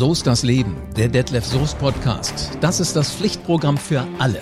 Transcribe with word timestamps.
So 0.00 0.12
ist 0.12 0.26
das 0.26 0.44
Leben, 0.44 0.76
der 0.96 1.08
Detlef 1.08 1.44
Soest 1.44 1.78
Podcast. 1.78 2.52
Das 2.62 2.80
ist 2.80 2.96
das 2.96 3.12
Pflichtprogramm 3.12 3.76
für 3.76 4.06
alle. 4.18 4.40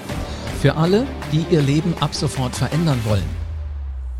Für 0.62 0.76
alle, 0.76 1.04
die 1.32 1.44
ihr 1.50 1.60
Leben 1.60 1.94
ab 1.98 2.14
sofort 2.14 2.54
verändern 2.54 3.00
wollen. 3.02 3.28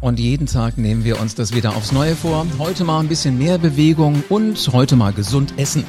Und 0.01 0.19
jeden 0.19 0.49
Tag 0.49 0.79
nehmen 0.79 1.05
wir 1.05 1.21
uns 1.21 1.37
das 1.37 1.55
wieder 1.55 1.77
aufs 1.77 1.93
Neue 1.93 2.17
vor. 2.17 2.45
Heute 2.59 2.83
mal 2.83 2.99
ein 2.99 3.07
bisschen 3.07 3.39
mehr 3.39 3.57
Bewegung 3.59 4.25
und 4.29 4.69
heute 4.73 4.97
mal 4.97 5.13
gesund 5.13 5.55
essen. 5.59 5.85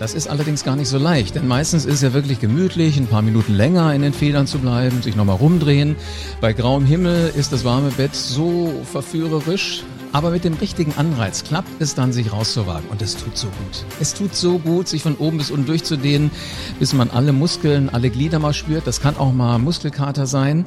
Das 0.00 0.14
ist 0.14 0.28
allerdings 0.28 0.64
gar 0.64 0.76
nicht 0.76 0.88
so 0.88 0.96
leicht, 0.96 1.34
denn 1.34 1.46
meistens 1.46 1.84
ist 1.84 1.96
es 1.96 2.00
ja 2.00 2.14
wirklich 2.14 2.40
gemütlich, 2.40 2.96
ein 2.96 3.06
paar 3.06 3.20
Minuten 3.20 3.52
länger 3.52 3.94
in 3.94 4.00
den 4.00 4.14
Federn 4.14 4.46
zu 4.46 4.60
bleiben, 4.60 5.02
sich 5.02 5.14
nochmal 5.14 5.36
rumdrehen. 5.36 5.94
Bei 6.40 6.54
grauem 6.54 6.86
Himmel 6.86 7.30
ist 7.36 7.52
das 7.52 7.64
warme 7.64 7.90
Bett 7.90 8.14
so 8.14 8.72
verführerisch, 8.90 9.84
aber 10.14 10.30
mit 10.30 10.44
dem 10.44 10.54
richtigen 10.54 10.94
Anreiz 10.96 11.42
klappt 11.42 11.68
es 11.80 11.96
dann, 11.96 12.12
sich 12.12 12.32
rauszuwagen. 12.32 12.88
Und 12.88 13.02
es 13.02 13.16
tut 13.16 13.36
so 13.36 13.48
gut. 13.48 13.84
Es 13.98 14.14
tut 14.14 14.32
so 14.36 14.60
gut, 14.60 14.86
sich 14.86 15.02
von 15.02 15.16
oben 15.16 15.38
bis 15.38 15.50
unten 15.50 15.66
durchzudehnen, 15.66 16.30
bis 16.78 16.92
man 16.92 17.10
alle 17.10 17.32
Muskeln, 17.32 17.88
alle 17.88 18.10
Glieder 18.10 18.38
mal 18.38 18.54
spürt. 18.54 18.86
Das 18.86 19.00
kann 19.00 19.16
auch 19.16 19.32
mal 19.32 19.58
Muskelkater 19.58 20.28
sein. 20.28 20.66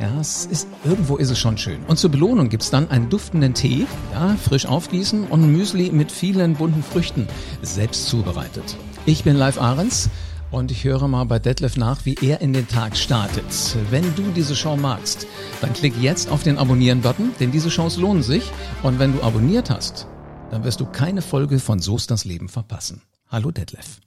Ja, 0.00 0.20
es 0.20 0.44
ist, 0.44 0.66
irgendwo 0.84 1.18
ist 1.18 1.30
es 1.30 1.38
schon 1.38 1.56
schön. 1.56 1.78
Und 1.86 2.00
zur 2.00 2.10
Belohnung 2.10 2.48
gibt's 2.48 2.70
dann 2.70 2.90
einen 2.90 3.08
duftenden 3.08 3.54
Tee, 3.54 3.86
ja, 4.12 4.34
frisch 4.42 4.66
aufgießen 4.66 5.24
und 5.28 5.52
Müsli 5.52 5.92
mit 5.92 6.10
vielen 6.10 6.54
bunten 6.54 6.82
Früchten, 6.82 7.28
selbst 7.62 8.08
zubereitet. 8.08 8.76
Ich 9.06 9.22
bin 9.22 9.36
Live 9.36 9.60
Ahrens 9.60 10.10
und 10.50 10.70
ich 10.70 10.84
höre 10.84 11.06
mal 11.08 11.24
bei 11.24 11.38
Detlef 11.38 11.76
nach, 11.76 12.04
wie 12.04 12.16
er 12.22 12.40
in 12.40 12.52
den 12.52 12.66
Tag 12.66 12.96
startet. 12.96 13.76
Wenn 13.90 14.14
du 14.16 14.22
diese 14.34 14.56
Show 14.56 14.76
magst, 14.76 15.26
dann 15.60 15.72
klick 15.72 15.94
jetzt 16.00 16.30
auf 16.30 16.42
den 16.42 16.58
Abonnieren-Button, 16.58 17.32
denn 17.38 17.52
diese 17.52 17.70
Shows 17.70 17.96
lohnen 17.96 18.22
sich. 18.22 18.50
Und 18.82 18.98
wenn 18.98 19.12
du 19.12 19.22
abonniert 19.22 19.70
hast, 19.70 20.06
dann 20.50 20.64
wirst 20.64 20.80
du 20.80 20.86
keine 20.86 21.22
Folge 21.22 21.58
von 21.58 21.80
So's 21.80 22.06
das 22.06 22.24
Leben 22.24 22.48
verpassen. 22.48 23.02
Hallo 23.28 23.50
Detlef. 23.50 24.00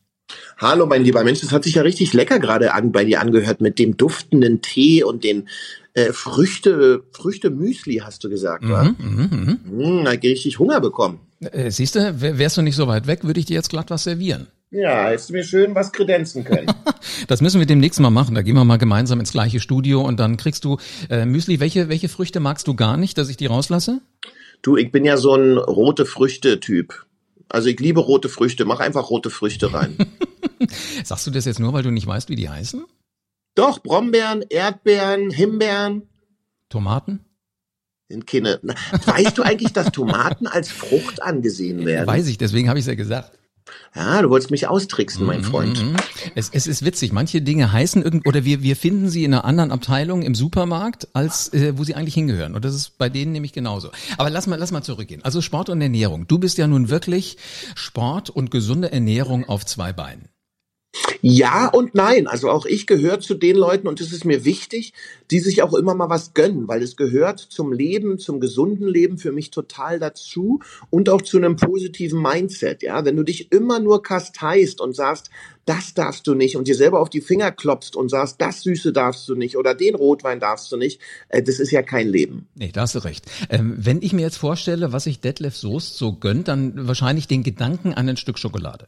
Hallo 0.57 0.85
mein 0.85 1.03
lieber 1.03 1.23
Mensch, 1.23 1.41
das 1.41 1.51
hat 1.51 1.63
sich 1.63 1.75
ja 1.75 1.81
richtig 1.83 2.13
lecker 2.13 2.39
gerade 2.39 2.73
an, 2.73 2.91
bei 2.91 3.05
dir 3.05 3.21
angehört 3.21 3.61
mit 3.61 3.79
dem 3.79 3.97
duftenden 3.97 4.61
Tee 4.61 5.03
und 5.03 5.23
den 5.23 5.47
äh, 5.93 6.11
Früchte, 6.11 7.03
Früchte 7.11 7.51
Müsli, 7.51 8.01
hast 8.03 8.23
du 8.23 8.29
gesagt, 8.29 8.67
wa? 8.67 8.83
Mhm, 8.83 8.95
mh, 8.97 9.57
mh. 9.71 9.97
Hm, 9.99 10.05
da 10.05 10.11
richtig 10.11 10.59
Hunger 10.59 10.81
bekommen. 10.81 11.19
Äh, 11.39 11.71
siehst 11.71 11.95
du, 11.95 12.21
wärst 12.21 12.57
du 12.57 12.61
nicht 12.61 12.75
so 12.75 12.87
weit 12.87 13.07
weg, 13.07 13.23
würde 13.23 13.39
ich 13.39 13.45
dir 13.45 13.55
jetzt 13.55 13.69
glatt 13.69 13.89
was 13.89 14.03
servieren. 14.03 14.47
Ja, 14.73 15.09
hättest 15.09 15.29
du 15.29 15.33
mir 15.33 15.43
schön 15.43 15.75
was 15.75 15.91
kredenzen 15.91 16.43
können. 16.43 16.65
das 17.27 17.41
müssen 17.41 17.59
wir 17.59 17.67
demnächst 17.67 17.99
mal 17.99 18.09
machen. 18.09 18.33
Da 18.33 18.41
gehen 18.41 18.55
wir 18.55 18.65
mal 18.65 18.77
gemeinsam 18.77 19.19
ins 19.19 19.31
gleiche 19.31 19.59
Studio 19.59 20.01
und 20.01 20.19
dann 20.19 20.35
kriegst 20.35 20.65
du 20.65 20.77
äh, 21.11 21.25
Müsli. 21.25 21.59
Welche, 21.59 21.89
welche 21.89 22.09
Früchte 22.09 22.39
magst 22.39 22.67
du 22.67 22.73
gar 22.73 22.97
nicht, 22.97 23.19
dass 23.19 23.29
ich 23.29 23.37
die 23.37 23.45
rauslasse? 23.45 24.01
Du, 24.63 24.75
ich 24.75 24.91
bin 24.91 25.05
ja 25.05 25.17
so 25.17 25.35
ein 25.35 25.59
rote 25.59 26.07
Früchte-Typ. 26.07 27.05
Also 27.49 27.69
ich 27.69 27.79
liebe 27.79 27.99
rote 27.99 28.29
Früchte. 28.29 28.65
Mach 28.65 28.79
einfach 28.79 29.11
rote 29.11 29.29
Früchte 29.29 29.73
rein. 29.73 29.95
Sagst 31.03 31.27
du 31.27 31.31
das 31.31 31.45
jetzt 31.45 31.59
nur, 31.59 31.71
weil 31.73 31.83
du 31.83 31.91
nicht 31.91 32.07
weißt, 32.07 32.29
wie 32.29 32.35
die 32.35 32.49
heißen? 32.49 32.83
Doch, 33.53 33.83
Brombeeren, 33.83 34.43
Erdbeeren, 34.49 35.29
Himbeeren. 35.29 36.09
Tomaten? 36.69 37.19
In 38.07 38.25
Kinne. 38.25 38.59
Weißt 39.05 39.37
du 39.37 39.43
eigentlich, 39.43 39.73
dass 39.73 39.91
Tomaten 39.91 40.47
als 40.47 40.71
Frucht 40.71 41.21
angesehen 41.21 41.85
werden? 41.85 42.07
Weiß 42.07 42.27
ich, 42.27 42.39
deswegen 42.39 42.69
habe 42.69 42.79
ich 42.79 42.85
es 42.85 42.87
ja 42.87 42.95
gesagt. 42.95 43.37
Ja, 43.95 44.21
du 44.21 44.29
wolltest 44.29 44.51
mich 44.51 44.67
austricksen, 44.67 45.25
mein 45.25 45.41
mhm, 45.41 45.45
Freund. 45.45 45.83
Mhm. 45.83 45.95
Es, 46.35 46.49
es 46.51 46.67
ist 46.67 46.83
witzig. 46.83 47.11
Manche 47.11 47.41
Dinge 47.41 47.71
heißen 47.71 48.01
irgend 48.01 48.27
oder 48.27 48.43
wir 48.43 48.61
wir 48.61 48.75
finden 48.75 49.09
sie 49.09 49.23
in 49.23 49.33
einer 49.33 49.45
anderen 49.45 49.71
Abteilung 49.71 50.21
im 50.21 50.35
Supermarkt 50.35 51.07
als 51.13 51.53
äh, 51.53 51.77
wo 51.77 51.83
sie 51.83 51.95
eigentlich 51.95 52.13
hingehören. 52.13 52.55
Und 52.55 52.65
das 52.65 52.75
ist 52.75 52.97
bei 52.97 53.09
denen 53.09 53.31
nämlich 53.31 53.53
genauso. 53.53 53.91
Aber 54.17 54.29
lass 54.29 54.47
mal 54.47 54.57
lass 54.57 54.71
mal 54.71 54.83
zurückgehen. 54.83 55.23
Also 55.23 55.41
Sport 55.41 55.69
und 55.69 55.81
Ernährung. 55.81 56.27
Du 56.27 56.39
bist 56.39 56.57
ja 56.57 56.67
nun 56.67 56.89
wirklich 56.89 57.37
Sport 57.75 58.29
und 58.29 58.51
gesunde 58.51 58.91
Ernährung 58.91 59.47
auf 59.47 59.65
zwei 59.65 59.93
Beinen. 59.93 60.27
Ja 61.21 61.69
und 61.69 61.95
nein. 61.95 62.27
Also 62.27 62.49
auch 62.49 62.65
ich 62.65 62.85
gehöre 62.85 63.19
zu 63.19 63.33
den 63.33 63.55
Leuten, 63.55 63.87
und 63.87 64.01
es 64.01 64.11
ist 64.11 64.25
mir 64.25 64.45
wichtig, 64.45 64.93
die 65.31 65.39
sich 65.39 65.61
auch 65.63 65.73
immer 65.73 65.95
mal 65.95 66.09
was 66.09 66.33
gönnen, 66.33 66.67
weil 66.67 66.83
es 66.83 66.97
gehört 66.97 67.39
zum 67.39 67.71
Leben, 67.71 68.19
zum 68.19 68.39
gesunden 68.39 68.87
Leben 68.87 69.17
für 69.17 69.31
mich 69.31 69.49
total 69.49 69.99
dazu 69.99 70.59
und 70.89 71.09
auch 71.09 71.21
zu 71.21 71.37
einem 71.37 71.55
positiven 71.55 72.21
Mindset. 72.21 72.83
Ja, 72.83 73.05
wenn 73.05 73.15
du 73.15 73.23
dich 73.23 73.51
immer 73.51 73.79
nur 73.79 74.03
kasteist 74.03 74.81
und 74.81 74.95
sagst, 74.95 75.29
das 75.65 75.93
darfst 75.93 76.27
du 76.27 76.35
nicht 76.35 76.57
und 76.57 76.67
dir 76.67 76.75
selber 76.75 76.99
auf 76.99 77.09
die 77.09 77.21
Finger 77.21 77.51
klopfst 77.51 77.95
und 77.95 78.09
sagst, 78.09 78.41
das 78.41 78.61
Süße 78.63 78.91
darfst 78.91 79.27
du 79.29 79.35
nicht 79.35 79.57
oder 79.57 79.73
den 79.73 79.95
Rotwein 79.95 80.39
darfst 80.39 80.71
du 80.71 80.77
nicht, 80.77 80.99
äh, 81.29 81.41
das 81.41 81.59
ist 81.59 81.71
ja 81.71 81.81
kein 81.81 82.09
Leben. 82.09 82.47
Nee, 82.55 82.71
da 82.73 82.81
hast 82.81 82.95
du 82.95 82.99
recht. 82.99 83.25
Ähm, 83.49 83.75
wenn 83.77 84.01
ich 84.01 84.13
mir 84.13 84.23
jetzt 84.23 84.37
vorstelle, 84.37 84.91
was 84.91 85.05
sich 85.05 85.21
Detlef 85.21 85.55
Soest 85.55 85.97
so 85.97 86.13
gönnt, 86.13 86.49
dann 86.49 86.87
wahrscheinlich 86.87 87.27
den 87.27 87.43
Gedanken 87.43 87.93
an 87.93 88.09
ein 88.09 88.17
Stück 88.17 88.37
Schokolade. 88.37 88.87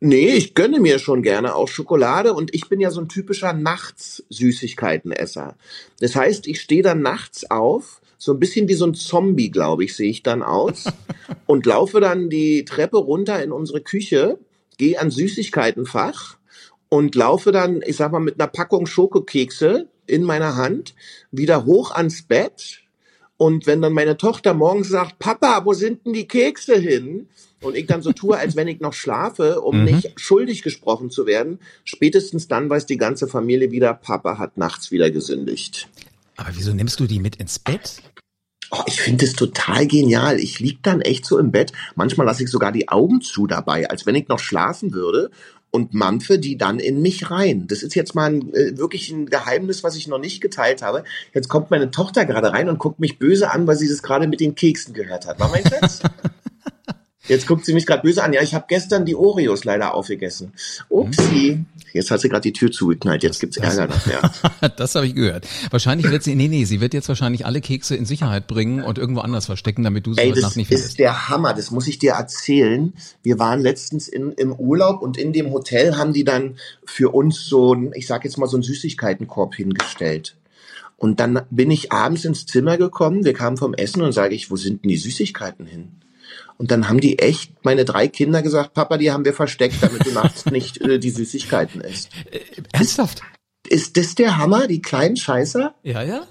Nee, 0.00 0.34
ich 0.34 0.54
gönne 0.54 0.78
mir 0.78 0.98
schon 0.98 1.22
gerne 1.22 1.54
auch 1.54 1.68
Schokolade 1.68 2.34
und 2.34 2.54
ich 2.54 2.68
bin 2.68 2.80
ja 2.80 2.90
so 2.90 3.00
ein 3.00 3.08
typischer 3.08 3.54
Nachts-Süßigkeitenesser. 3.54 5.56
Das 6.00 6.14
heißt, 6.14 6.46
ich 6.46 6.60
stehe 6.60 6.82
dann 6.82 7.00
nachts 7.00 7.50
auf, 7.50 8.02
so 8.18 8.32
ein 8.32 8.38
bisschen 8.38 8.68
wie 8.68 8.74
so 8.74 8.86
ein 8.86 8.94
Zombie, 8.94 9.50
glaube 9.50 9.84
ich, 9.84 9.96
sehe 9.96 10.10
ich 10.10 10.22
dann 10.22 10.42
aus 10.42 10.84
und 11.46 11.64
laufe 11.64 12.00
dann 12.00 12.28
die 12.28 12.66
Treppe 12.66 12.98
runter 12.98 13.42
in 13.42 13.52
unsere 13.52 13.80
Küche, 13.80 14.38
gehe 14.76 15.00
an 15.00 15.10
Süßigkeitenfach 15.10 16.36
und 16.90 17.14
laufe 17.14 17.50
dann, 17.50 17.82
ich 17.84 17.96
sag 17.96 18.12
mal, 18.12 18.20
mit 18.20 18.38
einer 18.38 18.48
Packung 18.48 18.86
Schokokekse 18.86 19.88
in 20.06 20.24
meiner 20.24 20.56
Hand 20.56 20.94
wieder 21.30 21.64
hoch 21.64 21.90
ans 21.90 22.22
Bett. 22.22 22.82
Und 23.38 23.66
wenn 23.66 23.80
dann 23.80 23.94
meine 23.94 24.18
Tochter 24.18 24.52
morgens 24.52 24.88
sagt, 24.88 25.18
Papa, 25.18 25.64
wo 25.64 25.72
sind 25.72 26.04
denn 26.04 26.12
die 26.12 26.28
Kekse 26.28 26.76
hin? 26.76 27.28
Und 27.66 27.76
ich 27.76 27.86
dann 27.86 28.02
so 28.02 28.12
tue, 28.12 28.36
als 28.36 28.56
wenn 28.56 28.68
ich 28.68 28.80
noch 28.80 28.92
schlafe, 28.92 29.60
um 29.60 29.80
mhm. 29.80 29.84
nicht 29.84 30.20
schuldig 30.20 30.62
gesprochen 30.62 31.10
zu 31.10 31.26
werden, 31.26 31.58
spätestens 31.84 32.48
dann 32.48 32.70
weiß 32.70 32.86
die 32.86 32.96
ganze 32.96 33.28
Familie 33.28 33.70
wieder, 33.70 33.94
Papa 33.94 34.38
hat 34.38 34.56
nachts 34.56 34.90
wieder 34.90 35.10
gesündigt. 35.10 35.88
Aber 36.36 36.50
wieso 36.54 36.72
nimmst 36.72 37.00
du 37.00 37.06
die 37.06 37.20
mit 37.20 37.36
ins 37.36 37.58
Bett? 37.58 38.02
Oh, 38.70 38.82
ich 38.86 39.00
finde 39.00 39.24
es 39.24 39.34
total 39.34 39.86
genial. 39.86 40.40
Ich 40.40 40.58
lieg 40.58 40.82
dann 40.82 41.00
echt 41.00 41.24
so 41.24 41.38
im 41.38 41.52
Bett. 41.52 41.72
Manchmal 41.94 42.26
lasse 42.26 42.42
ich 42.42 42.50
sogar 42.50 42.72
die 42.72 42.88
Augen 42.88 43.20
zu 43.20 43.46
dabei, 43.46 43.88
als 43.88 44.06
wenn 44.06 44.16
ich 44.16 44.28
noch 44.28 44.40
schlafen 44.40 44.92
würde 44.92 45.30
und 45.70 45.94
mampfe 45.94 46.38
die 46.38 46.56
dann 46.56 46.78
in 46.78 47.00
mich 47.00 47.30
rein. 47.30 47.66
Das 47.68 47.82
ist 47.82 47.94
jetzt 47.94 48.14
mal 48.14 48.32
ein, 48.32 48.54
äh, 48.54 48.76
wirklich 48.76 49.10
ein 49.10 49.26
Geheimnis, 49.26 49.84
was 49.84 49.94
ich 49.94 50.08
noch 50.08 50.18
nicht 50.18 50.40
geteilt 50.40 50.82
habe. 50.82 51.04
Jetzt 51.32 51.48
kommt 51.48 51.70
meine 51.70 51.90
Tochter 51.90 52.24
gerade 52.24 52.52
rein 52.52 52.68
und 52.68 52.78
guckt 52.78 52.98
mich 52.98 53.18
böse 53.18 53.50
an, 53.50 53.66
weil 53.66 53.76
sie 53.76 53.88
das 53.88 54.02
gerade 54.02 54.26
mit 54.26 54.40
den 54.40 54.54
Keksen 54.54 54.94
gehört 54.94 55.26
hat. 55.26 55.38
War 55.38 55.50
mein 55.50 55.64
Schatz? 55.64 56.00
Jetzt 57.28 57.46
guckt 57.46 57.64
sie 57.64 57.74
mich 57.74 57.86
gerade 57.86 58.02
böse 58.02 58.22
an. 58.22 58.32
Ja, 58.32 58.42
ich 58.42 58.54
habe 58.54 58.66
gestern 58.68 59.04
die 59.04 59.16
Oreos 59.16 59.64
leider 59.64 59.94
aufgegessen. 59.94 60.52
Upsi. 60.88 61.64
Jetzt 61.92 62.10
hat 62.10 62.20
sie 62.20 62.28
gerade 62.28 62.42
die 62.42 62.52
Tür 62.52 62.70
zugeknallt. 62.70 63.22
Jetzt 63.22 63.40
gibt's 63.40 63.56
Ärger 63.56 63.86
nachher. 63.86 64.30
das 64.76 64.94
habe 64.94 65.06
ich 65.06 65.14
gehört. 65.14 65.46
Wahrscheinlich 65.70 66.10
wird 66.10 66.22
sie, 66.22 66.34
nee, 66.34 66.48
nee, 66.48 66.64
sie 66.64 66.80
wird 66.80 66.94
jetzt 66.94 67.08
wahrscheinlich 67.08 67.46
alle 67.46 67.60
Kekse 67.60 67.96
in 67.96 68.04
Sicherheit 68.04 68.46
bringen 68.46 68.82
und 68.82 68.98
irgendwo 68.98 69.20
anders 69.20 69.46
verstecken, 69.46 69.82
damit 69.82 70.06
du 70.06 70.14
sie 70.14 70.20
Ey, 70.20 70.30
heute 70.30 70.42
Nacht 70.42 70.56
nicht 70.56 70.68
findest. 70.68 70.84
Das 70.84 70.90
ist 70.92 70.98
der 70.98 71.28
Hammer. 71.28 71.54
Das 71.54 71.70
muss 71.70 71.88
ich 71.88 71.98
dir 71.98 72.12
erzählen. 72.12 72.92
Wir 73.22 73.38
waren 73.38 73.60
letztens 73.60 74.08
in, 74.08 74.32
im 74.32 74.52
Urlaub 74.52 75.02
und 75.02 75.16
in 75.16 75.32
dem 75.32 75.52
Hotel 75.52 75.96
haben 75.96 76.12
die 76.12 76.24
dann 76.24 76.56
für 76.84 77.14
uns 77.14 77.46
so 77.46 77.74
ein, 77.74 77.92
ich 77.94 78.06
sag 78.06 78.24
jetzt 78.24 78.38
mal 78.38 78.46
so 78.46 78.56
einen 78.56 78.62
Süßigkeitenkorb 78.62 79.54
hingestellt. 79.54 80.36
Und 80.98 81.20
dann 81.20 81.42
bin 81.50 81.70
ich 81.70 81.92
abends 81.92 82.24
ins 82.24 82.46
Zimmer 82.46 82.78
gekommen, 82.78 83.24
wir 83.24 83.34
kamen 83.34 83.56
vom 83.56 83.74
Essen 83.74 84.02
und 84.02 84.12
sage 84.12 84.34
ich, 84.34 84.50
wo 84.50 84.56
sind 84.56 84.82
denn 84.82 84.88
die 84.88 84.96
Süßigkeiten 84.96 85.66
hin? 85.66 85.88
Und 86.58 86.70
dann 86.70 86.88
haben 86.88 87.00
die 87.00 87.18
echt, 87.18 87.52
meine 87.64 87.84
drei 87.84 88.08
Kinder 88.08 88.42
gesagt, 88.42 88.74
Papa, 88.74 88.96
die 88.96 89.12
haben 89.12 89.24
wir 89.24 89.34
versteckt, 89.34 89.76
damit 89.80 90.06
du 90.06 90.12
nachts 90.12 90.46
nicht 90.50 90.80
äh, 90.80 90.98
die 90.98 91.10
Süßigkeiten 91.10 91.80
isst. 91.80 92.10
Äh, 92.30 92.40
ernsthaft? 92.72 93.22
Ist, 93.68 93.96
ist 93.96 93.96
das 93.96 94.14
der 94.14 94.38
Hammer, 94.38 94.66
die 94.66 94.80
kleinen 94.80 95.16
Scheißer? 95.16 95.74
Ja, 95.82 96.02
ja. 96.02 96.22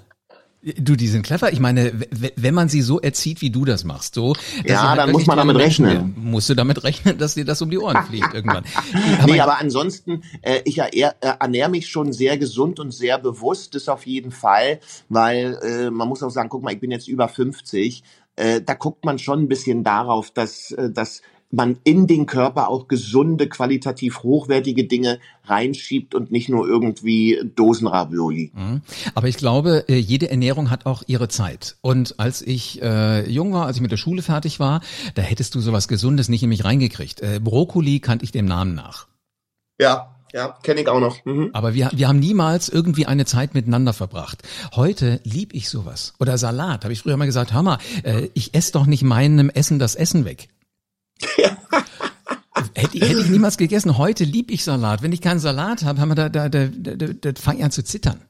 Du, 0.78 0.96
die 0.96 1.08
sind 1.08 1.22
clever. 1.22 1.53
Ich 1.53 1.59
meine, 1.59 1.94
wenn 2.09 2.56
man 2.56 2.69
sie 2.69 2.81
so 2.81 3.00
erzieht, 3.00 3.41
wie 3.41 3.52
du 3.52 3.66
das 3.66 3.84
machst, 3.84 4.16
so. 4.16 4.35
Ja, 4.66 4.96
dann 4.96 5.11
muss 5.11 5.28
man 5.28 5.38
damit 5.38 5.58
rechnen. 5.58 6.16
Musst 6.17 6.49
du 6.49 6.55
damit 6.55 6.84
rechnen, 6.84 7.20
dass 7.20 7.35
dir 7.35 7.46
das 7.46 7.61
um 7.61 7.70
die 7.70 7.78
Ohren 7.78 8.03
fliegt 8.08 8.34
irgendwann. 8.34 8.64
Aber 9.22 9.32
nee, 9.32 9.40
aber 9.40 9.59
ansonsten, 9.59 10.23
äh, 10.41 10.61
ich 10.66 10.79
äh, 10.79 11.11
ernähre 11.22 11.70
mich 11.70 11.88
schon 11.88 12.14
sehr 12.14 12.40
gesund 12.40 12.79
und 12.79 12.90
sehr 12.91 13.20
bewusst, 13.20 13.76
das 13.76 13.88
auf 13.88 14.08
jeden 14.08 14.32
Fall, 14.32 14.79
weil 15.08 15.59
äh, 15.61 15.91
man 15.91 16.08
muss 16.08 16.23
auch 16.23 16.32
sagen, 16.32 16.49
guck 16.49 16.64
mal, 16.64 16.73
ich 16.73 16.79
bin 16.79 16.90
jetzt 16.90 17.08
über 17.08 17.28
50 17.28 18.03
äh, 18.35 18.61
da 18.61 18.73
guckt 18.73 19.05
man 19.05 19.20
schon 19.20 19.41
ein 19.41 19.47
bisschen 19.47 19.84
darauf, 19.84 20.32
dass, 20.32 20.72
äh, 20.72 20.91
dass 20.91 21.22
man 21.52 21.78
in 21.84 22.08
den 22.08 22.26
Körper 22.26 22.70
auch 22.70 22.87
gesunde, 22.87 23.47
qualitativ 23.47 24.23
hochwertige 24.23 24.85
Dinge 24.85 25.20
reinschiebt 25.46 26.16
und 26.16 26.32
nicht 26.32 26.49
nur 26.49 26.67
irgendwie 26.67 27.40
Dosenravioli. 27.55 28.52
Mhm. 28.53 28.82
Aber 29.14 29.28
ich 29.28 29.37
glaube, 29.37 29.85
äh, 29.87 29.96
jede 29.96 30.29
Ernährung 30.29 30.70
hat 30.70 30.85
auch 30.85 31.03
ihre 31.08 31.28
Zeit. 31.28 31.78
Und 31.82 32.20
als 32.20 32.41
ich 32.41 32.82
äh, 32.82 33.29
jung 33.29 33.53
war, 33.53 33.67
als 33.67 33.78
ich 33.78 33.82
mit 33.82 33.91
der 33.91 33.97
Schule 33.97 34.22
fertig 34.22 34.59
war, 34.59 34.82
da 35.14 35.22
hättest 35.22 35.55
du 35.55 35.61
sowas 35.61 35.87
Gesundes 35.87 36.29
nicht 36.29 36.43
in 36.43 36.49
mich 36.49 36.66
reingekriegt. 36.66 37.22
Äh, 37.22 37.40
Brokkoli 37.41 37.99
kannte 37.99 38.26
ich 38.26 38.32
dem 38.32 38.46
Namen 38.46 38.76
nach. 38.76 39.08
Ja, 39.79 40.15
ja, 40.33 40.57
kenne 40.63 40.81
ich 40.81 40.87
auch 40.87 40.99
noch. 40.99 41.23
Mhm. 41.25 41.51
Aber 41.53 41.73
wir, 41.73 41.91
wir 41.93 42.07
haben 42.07 42.19
niemals 42.19 42.69
irgendwie 42.69 43.05
eine 43.05 43.25
Zeit 43.25 43.53
miteinander 43.53 43.93
verbracht. 43.93 44.43
Heute 44.75 45.22
lieb 45.23 45.53
ich 45.53 45.69
sowas. 45.69 46.13
Oder 46.19 46.37
Salat. 46.37 46.83
Habe 46.83 46.93
ich 46.93 47.01
früher 47.01 47.17
mal 47.17 47.25
gesagt, 47.25 47.53
hör 47.53 47.63
mal, 47.63 47.77
äh, 48.03 48.29
ich 48.33 48.53
esse 48.53 48.72
doch 48.72 48.85
nicht 48.85 49.03
meinem 49.03 49.49
Essen 49.49 49.79
das 49.79 49.95
Essen 49.95 50.25
weg. 50.25 50.49
Ja. 51.37 51.57
hätte, 52.73 52.99
hätte 52.99 53.22
ich 53.22 53.29
niemals 53.29 53.57
gegessen. 53.57 53.97
Heute 53.97 54.23
lieb 54.23 54.49
ich 54.49 54.63
Salat. 54.63 55.01
Wenn 55.01 55.11
ich 55.11 55.22
keinen 55.22 55.39
Salat 55.39 55.83
habe, 55.83 55.99
haben 55.99 56.09
wir 56.09 56.16
da, 56.16 56.29
da, 56.29 56.49
da, 56.49 56.67
da, 56.67 56.95
da, 56.95 57.31
fange 57.39 57.59
ich 57.59 57.66
an 57.66 57.72
zu 57.72 57.83
zittern. 57.83 58.22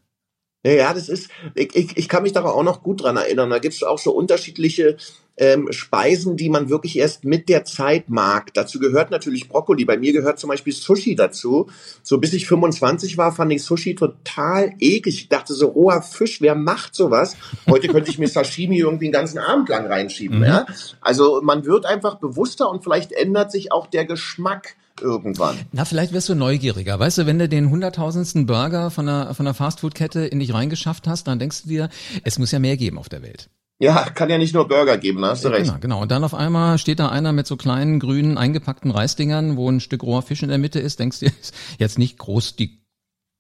Ja, 0.66 0.94
das 0.94 1.10
ist, 1.10 1.30
ich, 1.54 1.76
ich, 1.76 1.98
ich 1.98 2.10
kann 2.10 2.24
mich 2.24 2.34
da 2.34 2.44
auch 2.44 2.64
noch 2.64 2.82
gut 2.82 3.04
dran 3.04 3.18
erinnern. 3.18 3.52
Da 3.52 3.60
gibt's 3.60 3.84
auch 3.84 4.00
so 4.00 4.12
unterschiedliche 4.12 4.98
ähm, 5.38 5.72
Speisen, 5.72 6.38
die 6.38 6.50
man 6.50 6.70
wirklich 6.70 6.98
erst 6.98 7.26
mit 7.26 7.50
der 7.50 7.66
Zeit 7.66 8.10
mag. 8.10 8.54
Dazu 8.54 8.80
gehört 8.80 9.12
natürlich 9.12 9.50
Brokkoli. 9.50 9.86
Bei 9.86 9.98
mir 9.98 10.14
gehört 10.14 10.40
zum 10.40 10.50
Beispiel 10.50 10.74
Sushi 10.74 11.16
dazu. 11.16 11.68
So 12.04 12.18
bis 12.20 12.34
ich 12.34 12.48
25 12.48 13.18
war, 13.18 13.32
fand 13.32 13.52
ich 13.52 13.64
Sushi 13.64 13.96
total 13.96 14.74
eklig. 14.80 15.16
Ich 15.16 15.30
dachte 15.30 15.54
so, 15.54 15.68
roher 15.68 16.02
Fisch, 16.02 16.42
wer 16.42 16.56
macht 16.56 16.96
sowas? 16.96 17.36
Heute 17.70 17.88
könnte 17.88 18.10
ich 18.10 18.20
mir 18.20 18.28
Sashimi 18.28 18.80
irgendwie 18.80 19.06
einen 19.06 19.14
ganzen 19.14 19.40
Abend 19.40 19.70
lang 19.70 19.88
reinschieben. 19.88 20.40
Mhm. 20.40 20.46
Ja? 20.46 20.66
Also 21.02 21.42
man 21.42 21.66
wird 21.66 21.86
einfach 21.86 22.16
bewusster 22.16 22.70
und 22.70 22.84
vielleicht 22.84 23.12
ändert 23.12 23.52
sich 23.52 23.72
auch 23.72 23.88
der 23.88 24.06
Geschmack 24.06 24.76
irgendwann. 25.02 25.58
Na, 25.74 25.84
vielleicht 25.84 26.14
wirst 26.14 26.30
du 26.30 26.36
neugieriger. 26.36 26.98
Weißt 26.98 27.18
du, 27.18 27.26
wenn 27.26 27.40
du 27.40 27.50
den 27.50 27.70
hunderttausendsten 27.70 28.46
Burger 28.46 28.92
von 28.92 29.10
einer, 29.10 29.34
von 29.34 29.46
einer 29.46 29.54
Fastfood-Kette 29.54 30.26
in 30.26 30.40
dich 30.40 30.54
reingeschafft 30.54 31.08
hast, 31.08 31.28
dann 31.28 31.40
denkst 31.40 31.64
du 31.64 31.68
dir, 31.70 31.90
es 32.24 32.40
muss 32.40 32.52
ja 32.52 32.60
mehr 32.60 32.78
geben 32.78 32.98
auf 32.98 33.10
der 33.10 33.22
Welt. 33.22 33.50
Ja, 33.78 34.10
kann 34.10 34.30
ja 34.30 34.38
nicht 34.38 34.54
nur 34.54 34.68
Burger 34.68 34.98
geben, 34.98 35.22
da 35.22 35.30
hast 35.30 35.44
du 35.44 35.50
recht. 35.50 35.66
Genau, 35.66 35.80
genau. 35.80 36.02
Und 36.02 36.12
dann 36.12 36.24
auf 36.24 36.34
einmal 36.34 36.78
steht 36.78 37.00
da 37.00 37.10
einer 37.10 37.34
mit 37.34 37.46
so 37.46 37.58
kleinen 37.58 38.00
grünen 38.00 38.38
eingepackten 38.38 38.90
Reisdingern, 38.92 39.58
wo 39.58 39.70
ein 39.70 39.82
Stück 39.82 40.04
roher 40.04 40.22
Fisch 40.22 40.44
in 40.44 40.50
der 40.50 40.58
Mitte 40.58 40.80
ist. 40.80 41.00
Denkst 41.00 41.20
du, 41.20 41.28
jetzt 41.78 42.00
nicht 42.00 42.18
groß 42.18 42.56
die 42.56 42.82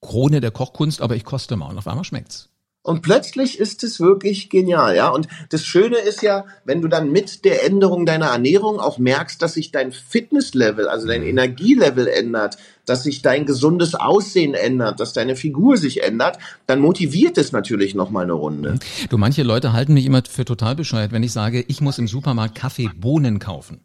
Krone 0.01 0.41
der 0.41 0.51
Kochkunst, 0.51 1.01
aber 1.01 1.15
ich 1.15 1.23
koste 1.23 1.55
mal 1.55 1.69
und 1.69 1.77
auf 1.77 1.87
einmal 1.87 2.03
schmeckt's. 2.03 2.54
Und 2.85 3.01
plötzlich 3.01 3.59
ist 3.59 3.83
es 3.83 3.99
wirklich 3.99 4.51
genial, 4.51 4.95
ja. 4.95 5.09
Und 5.09 5.27
das 5.49 5.65
Schöne 5.65 5.97
ist 5.97 6.21
ja, 6.21 6.45
wenn 6.65 6.83
du 6.83 6.87
dann 6.87 7.11
mit 7.11 7.43
der 7.43 7.65
Änderung 7.65 8.05
deiner 8.05 8.27
Ernährung 8.27 8.79
auch 8.79 8.99
merkst, 8.99 9.41
dass 9.41 9.55
sich 9.55 9.71
dein 9.71 9.91
Fitnesslevel, 9.91 10.87
also 10.87 11.07
dein 11.07 11.21
mhm. 11.21 11.29
Energielevel 11.29 12.07
ändert, 12.07 12.57
dass 12.85 13.01
sich 13.01 13.23
dein 13.23 13.47
gesundes 13.47 13.95
Aussehen 13.95 14.53
ändert, 14.53 14.99
dass 14.99 15.13
deine 15.13 15.35
Figur 15.35 15.77
sich 15.77 16.03
ändert, 16.03 16.37
dann 16.67 16.79
motiviert 16.79 17.39
es 17.39 17.51
natürlich 17.51 17.95
noch 17.95 18.11
mal 18.11 18.21
eine 18.21 18.33
Runde. 18.33 18.77
Du, 19.09 19.17
manche 19.17 19.41
Leute 19.41 19.73
halten 19.73 19.95
mich 19.95 20.05
immer 20.05 20.21
für 20.29 20.45
total 20.45 20.75
bescheuert, 20.75 21.11
wenn 21.11 21.23
ich 21.23 21.31
sage, 21.31 21.65
ich 21.67 21.81
muss 21.81 21.97
im 21.97 22.07
Supermarkt 22.07 22.53
Kaffeebohnen 22.53 23.39
kaufen. 23.39 23.79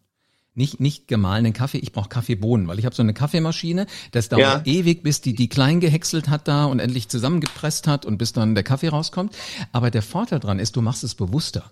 Nicht, 0.55 0.81
nicht 0.81 1.07
gemahlenen 1.07 1.53
Kaffee, 1.53 1.79
ich 1.79 1.93
brauche 1.93 2.09
Kaffeebohnen, 2.09 2.67
weil 2.67 2.79
ich 2.79 2.85
habe 2.85 2.95
so 2.95 3.03
eine 3.03 3.15
Kaffeemaschine, 3.15 3.87
das 4.11 4.29
dauert 4.29 4.67
ja. 4.67 4.73
ewig, 4.73 5.03
bis 5.03 5.21
die 5.21 5.35
die 5.35 5.49
klein 5.49 5.79
gehäckselt 5.79 6.29
hat 6.29 6.49
da 6.49 6.65
und 6.65 6.81
endlich 6.81 7.09
zusammengepresst 7.09 7.87
hat 7.87 8.05
und 8.05 8.19
bis 8.19 8.33
dann 8.33 8.55
der 8.55 8.65
Kaffee 8.65 8.89
rauskommt. 8.89 9.37
Aber 9.71 9.91
der 9.91 10.03
Vorteil 10.03 10.41
dran 10.41 10.59
ist, 10.59 10.75
du 10.75 10.83
machst 10.83 11.05
es 11.05 11.15
bewusster. 11.15 11.71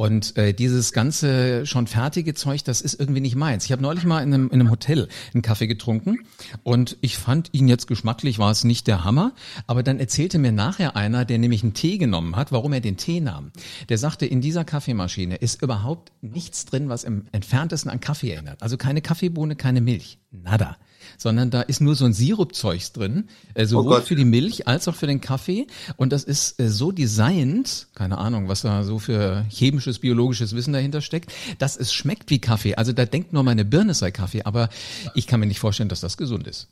Und 0.00 0.34
äh, 0.38 0.54
dieses 0.54 0.94
ganze 0.94 1.66
schon 1.66 1.86
fertige 1.86 2.32
Zeug, 2.32 2.64
das 2.64 2.80
ist 2.80 2.98
irgendwie 2.98 3.20
nicht 3.20 3.36
meins. 3.36 3.66
Ich 3.66 3.72
habe 3.72 3.82
neulich 3.82 4.04
mal 4.04 4.22
in 4.22 4.32
einem, 4.32 4.46
in 4.46 4.54
einem 4.54 4.70
Hotel 4.70 5.08
einen 5.34 5.42
Kaffee 5.42 5.66
getrunken 5.66 6.20
und 6.62 6.96
ich 7.02 7.18
fand 7.18 7.50
ihn 7.52 7.68
jetzt 7.68 7.86
geschmacklich, 7.86 8.38
war 8.38 8.50
es 8.50 8.64
nicht 8.64 8.86
der 8.86 9.04
Hammer. 9.04 9.34
Aber 9.66 9.82
dann 9.82 10.00
erzählte 10.00 10.38
mir 10.38 10.52
nachher 10.52 10.96
einer, 10.96 11.26
der 11.26 11.36
nämlich 11.36 11.62
einen 11.62 11.74
Tee 11.74 11.98
genommen 11.98 12.36
hat, 12.36 12.50
warum 12.50 12.72
er 12.72 12.80
den 12.80 12.96
Tee 12.96 13.20
nahm. 13.20 13.52
Der 13.90 13.98
sagte, 13.98 14.24
in 14.24 14.40
dieser 14.40 14.64
Kaffeemaschine 14.64 15.36
ist 15.36 15.60
überhaupt 15.60 16.12
nichts 16.22 16.64
drin, 16.64 16.88
was 16.88 17.04
im 17.04 17.26
entferntesten 17.32 17.90
an 17.90 18.00
Kaffee 18.00 18.30
erinnert. 18.30 18.62
Also 18.62 18.78
keine 18.78 19.02
Kaffeebohne, 19.02 19.54
keine 19.54 19.82
Milch. 19.82 20.16
Nada 20.30 20.78
sondern 21.18 21.50
da 21.50 21.62
ist 21.62 21.80
nur 21.80 21.94
so 21.94 22.04
ein 22.04 22.12
Sirupzeugs 22.12 22.92
drin, 22.92 23.28
äh, 23.54 23.66
sowohl 23.66 23.98
oh 23.98 24.02
für 24.02 24.16
die 24.16 24.24
Milch 24.24 24.66
als 24.66 24.88
auch 24.88 24.94
für 24.94 25.06
den 25.06 25.20
Kaffee. 25.20 25.66
Und 25.96 26.12
das 26.12 26.24
ist 26.24 26.60
äh, 26.60 26.68
so 26.68 26.92
designt, 26.92 27.88
keine 27.94 28.18
Ahnung, 28.18 28.48
was 28.48 28.62
da 28.62 28.82
so 28.82 28.98
für 28.98 29.44
chemisches, 29.48 29.98
biologisches 29.98 30.54
Wissen 30.54 30.72
dahinter 30.72 31.00
steckt, 31.00 31.32
dass 31.58 31.76
es 31.76 31.92
schmeckt 31.92 32.30
wie 32.30 32.40
Kaffee. 32.40 32.74
Also 32.74 32.92
da 32.92 33.04
denkt 33.04 33.32
nur 33.32 33.42
meine 33.42 33.64
Birne 33.64 33.94
sei 33.94 34.10
Kaffee, 34.10 34.42
aber 34.44 34.68
ich 35.14 35.26
kann 35.26 35.40
mir 35.40 35.46
nicht 35.46 35.60
vorstellen, 35.60 35.88
dass 35.88 36.00
das 36.00 36.16
gesund 36.16 36.46
ist. 36.46 36.68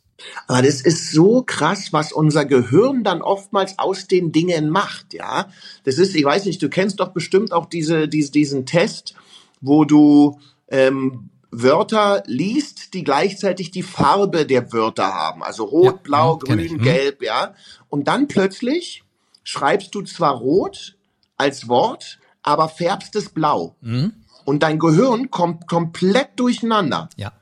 Aber 0.49 0.63
das 0.63 0.81
ist 0.81 1.13
so 1.13 1.43
krass, 1.47 1.93
was 1.93 2.13
unser 2.13 2.45
Gehirn 2.45 3.05
dann 3.05 3.23
oftmals 3.23 3.79
aus 3.79 4.09
den 4.09 4.33
Dingen 4.33 4.69
macht, 4.69 5.15
ja. 5.15 5.49
Das 5.85 5.99
ist, 5.99 6.17
ich 6.17 6.25
weiß 6.25 6.45
nicht, 6.47 6.61
du 6.61 6.69
kennst 6.69 6.99
doch 6.99 7.13
bestimmt 7.13 7.53
auch 7.53 7.67
diese, 7.67 8.09
diese 8.09 8.33
diesen 8.33 8.67
Test, 8.67 9.15
wo 9.61 9.85
du 9.85 10.39
ähm, 10.69 11.31
Wörter 11.51 12.23
liest, 12.27 12.95
die 12.95 13.05
gleichzeitig 13.05 13.71
die 13.71 13.83
Farbe 13.83 14.47
der 14.47 14.73
Wörter 14.73 15.15
haben. 15.15 15.43
Also 15.43 15.65
rot, 15.65 15.85
ja, 15.85 16.01
blau, 16.03 16.39
ja, 16.47 16.55
grün, 16.55 16.71
hm. 16.71 16.83
gelb, 16.83 17.23
ja. 17.23 17.55
Und 17.89 18.09
dann 18.09 18.29
plötzlich 18.29 19.05
schreibst 19.45 19.95
du 19.95 20.03
zwar 20.03 20.35
rot 20.35 20.97
als 21.37 21.69
Wort, 21.69 22.19
aber 22.43 22.69
färbst 22.69 23.17
es 23.17 23.31
blau. 23.31 23.77
Mhm. 23.81 24.13
Und 24.45 24.63
dein 24.63 24.79
Gehirn 24.79 25.31
kommt 25.31 25.67
komplett 25.67 26.31
durcheinander. 26.37 27.09
Ja 27.17 27.33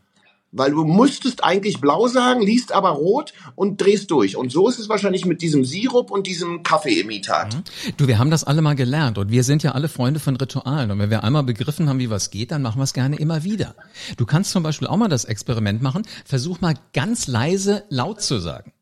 weil 0.56 0.70
du 0.70 0.84
musstest 0.84 1.44
eigentlich 1.44 1.80
blau 1.80 2.08
sagen, 2.08 2.40
liest 2.40 2.72
aber 2.72 2.90
rot 2.90 3.32
und 3.54 3.80
drehst 3.80 4.10
durch. 4.10 4.36
Und 4.36 4.50
so 4.50 4.68
ist 4.68 4.78
es 4.78 4.88
wahrscheinlich 4.88 5.26
mit 5.26 5.42
diesem 5.42 5.64
Sirup 5.64 6.10
und 6.10 6.26
diesem 6.26 6.62
Kaffeeimitat. 6.62 7.54
Mhm. 7.54 7.62
Du, 7.96 8.06
wir 8.08 8.18
haben 8.18 8.30
das 8.30 8.44
alle 8.44 8.62
mal 8.62 8.74
gelernt 8.74 9.18
und 9.18 9.30
wir 9.30 9.44
sind 9.44 9.62
ja 9.62 9.72
alle 9.72 9.88
Freunde 9.88 10.20
von 10.20 10.36
Ritualen. 10.36 10.90
Und 10.90 10.98
wenn 10.98 11.10
wir 11.10 11.24
einmal 11.24 11.42
begriffen 11.42 11.88
haben, 11.88 11.98
wie 11.98 12.10
was 12.10 12.30
geht, 12.30 12.50
dann 12.50 12.62
machen 12.62 12.78
wir 12.78 12.84
es 12.84 12.94
gerne 12.94 13.16
immer 13.16 13.44
wieder. 13.44 13.74
Du 14.16 14.24
kannst 14.26 14.50
zum 14.50 14.62
Beispiel 14.62 14.88
auch 14.88 14.96
mal 14.96 15.08
das 15.08 15.24
Experiment 15.24 15.82
machen. 15.82 16.02
Versuch 16.24 16.60
mal 16.60 16.74
ganz 16.92 17.26
leise 17.26 17.84
laut 17.90 18.22
zu 18.22 18.38
sagen. 18.38 18.72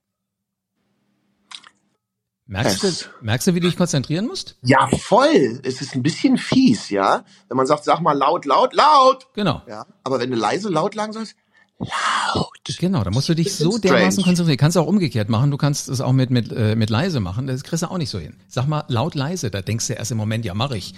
Merkst 2.46 2.82
du, 2.82 2.88
merkst 3.22 3.46
du, 3.46 3.54
wie 3.54 3.60
du 3.60 3.68
dich 3.68 3.76
konzentrieren 3.76 4.26
musst? 4.26 4.58
Ja, 4.62 4.86
voll. 4.88 5.60
Es 5.64 5.80
ist 5.80 5.94
ein 5.94 6.02
bisschen 6.02 6.36
fies, 6.36 6.90
ja. 6.90 7.24
Wenn 7.48 7.56
man 7.56 7.66
sagt, 7.66 7.84
sag 7.84 8.00
mal 8.00 8.12
laut, 8.12 8.44
laut, 8.44 8.74
laut. 8.74 9.28
Genau. 9.34 9.62
Ja. 9.66 9.86
Aber 10.02 10.20
wenn 10.20 10.30
du 10.30 10.36
leise 10.36 10.68
laut 10.68 10.94
sagen 10.94 11.14
sollst, 11.14 11.36
laut. 11.78 12.48
Genau, 12.78 13.04
da 13.04 13.10
musst 13.10 13.28
du 13.28 13.34
dich 13.34 13.54
so 13.54 13.78
dermaßen 13.78 14.22
konzentrieren. 14.22 14.58
Kannst 14.58 14.76
du 14.76 14.80
auch 14.80 14.86
umgekehrt 14.86 15.28
machen. 15.28 15.50
Du 15.50 15.56
kannst 15.56 15.88
es 15.88 16.00
auch 16.00 16.12
mit, 16.12 16.30
mit, 16.30 16.52
äh, 16.52 16.76
mit 16.76 16.90
leise 16.90 17.20
machen. 17.20 17.46
Das 17.46 17.62
kriegst 17.62 17.82
du 17.82 17.90
auch 17.90 17.98
nicht 17.98 18.10
so 18.10 18.18
hin. 18.18 18.34
Sag 18.48 18.66
mal 18.66 18.84
laut 18.88 19.14
leise. 19.14 19.50
Da 19.50 19.62
denkst 19.62 19.88
du 19.88 19.92
erst 19.94 20.10
im 20.10 20.16
Moment, 20.16 20.44
ja, 20.44 20.54
mach 20.54 20.70
ich. 20.72 20.94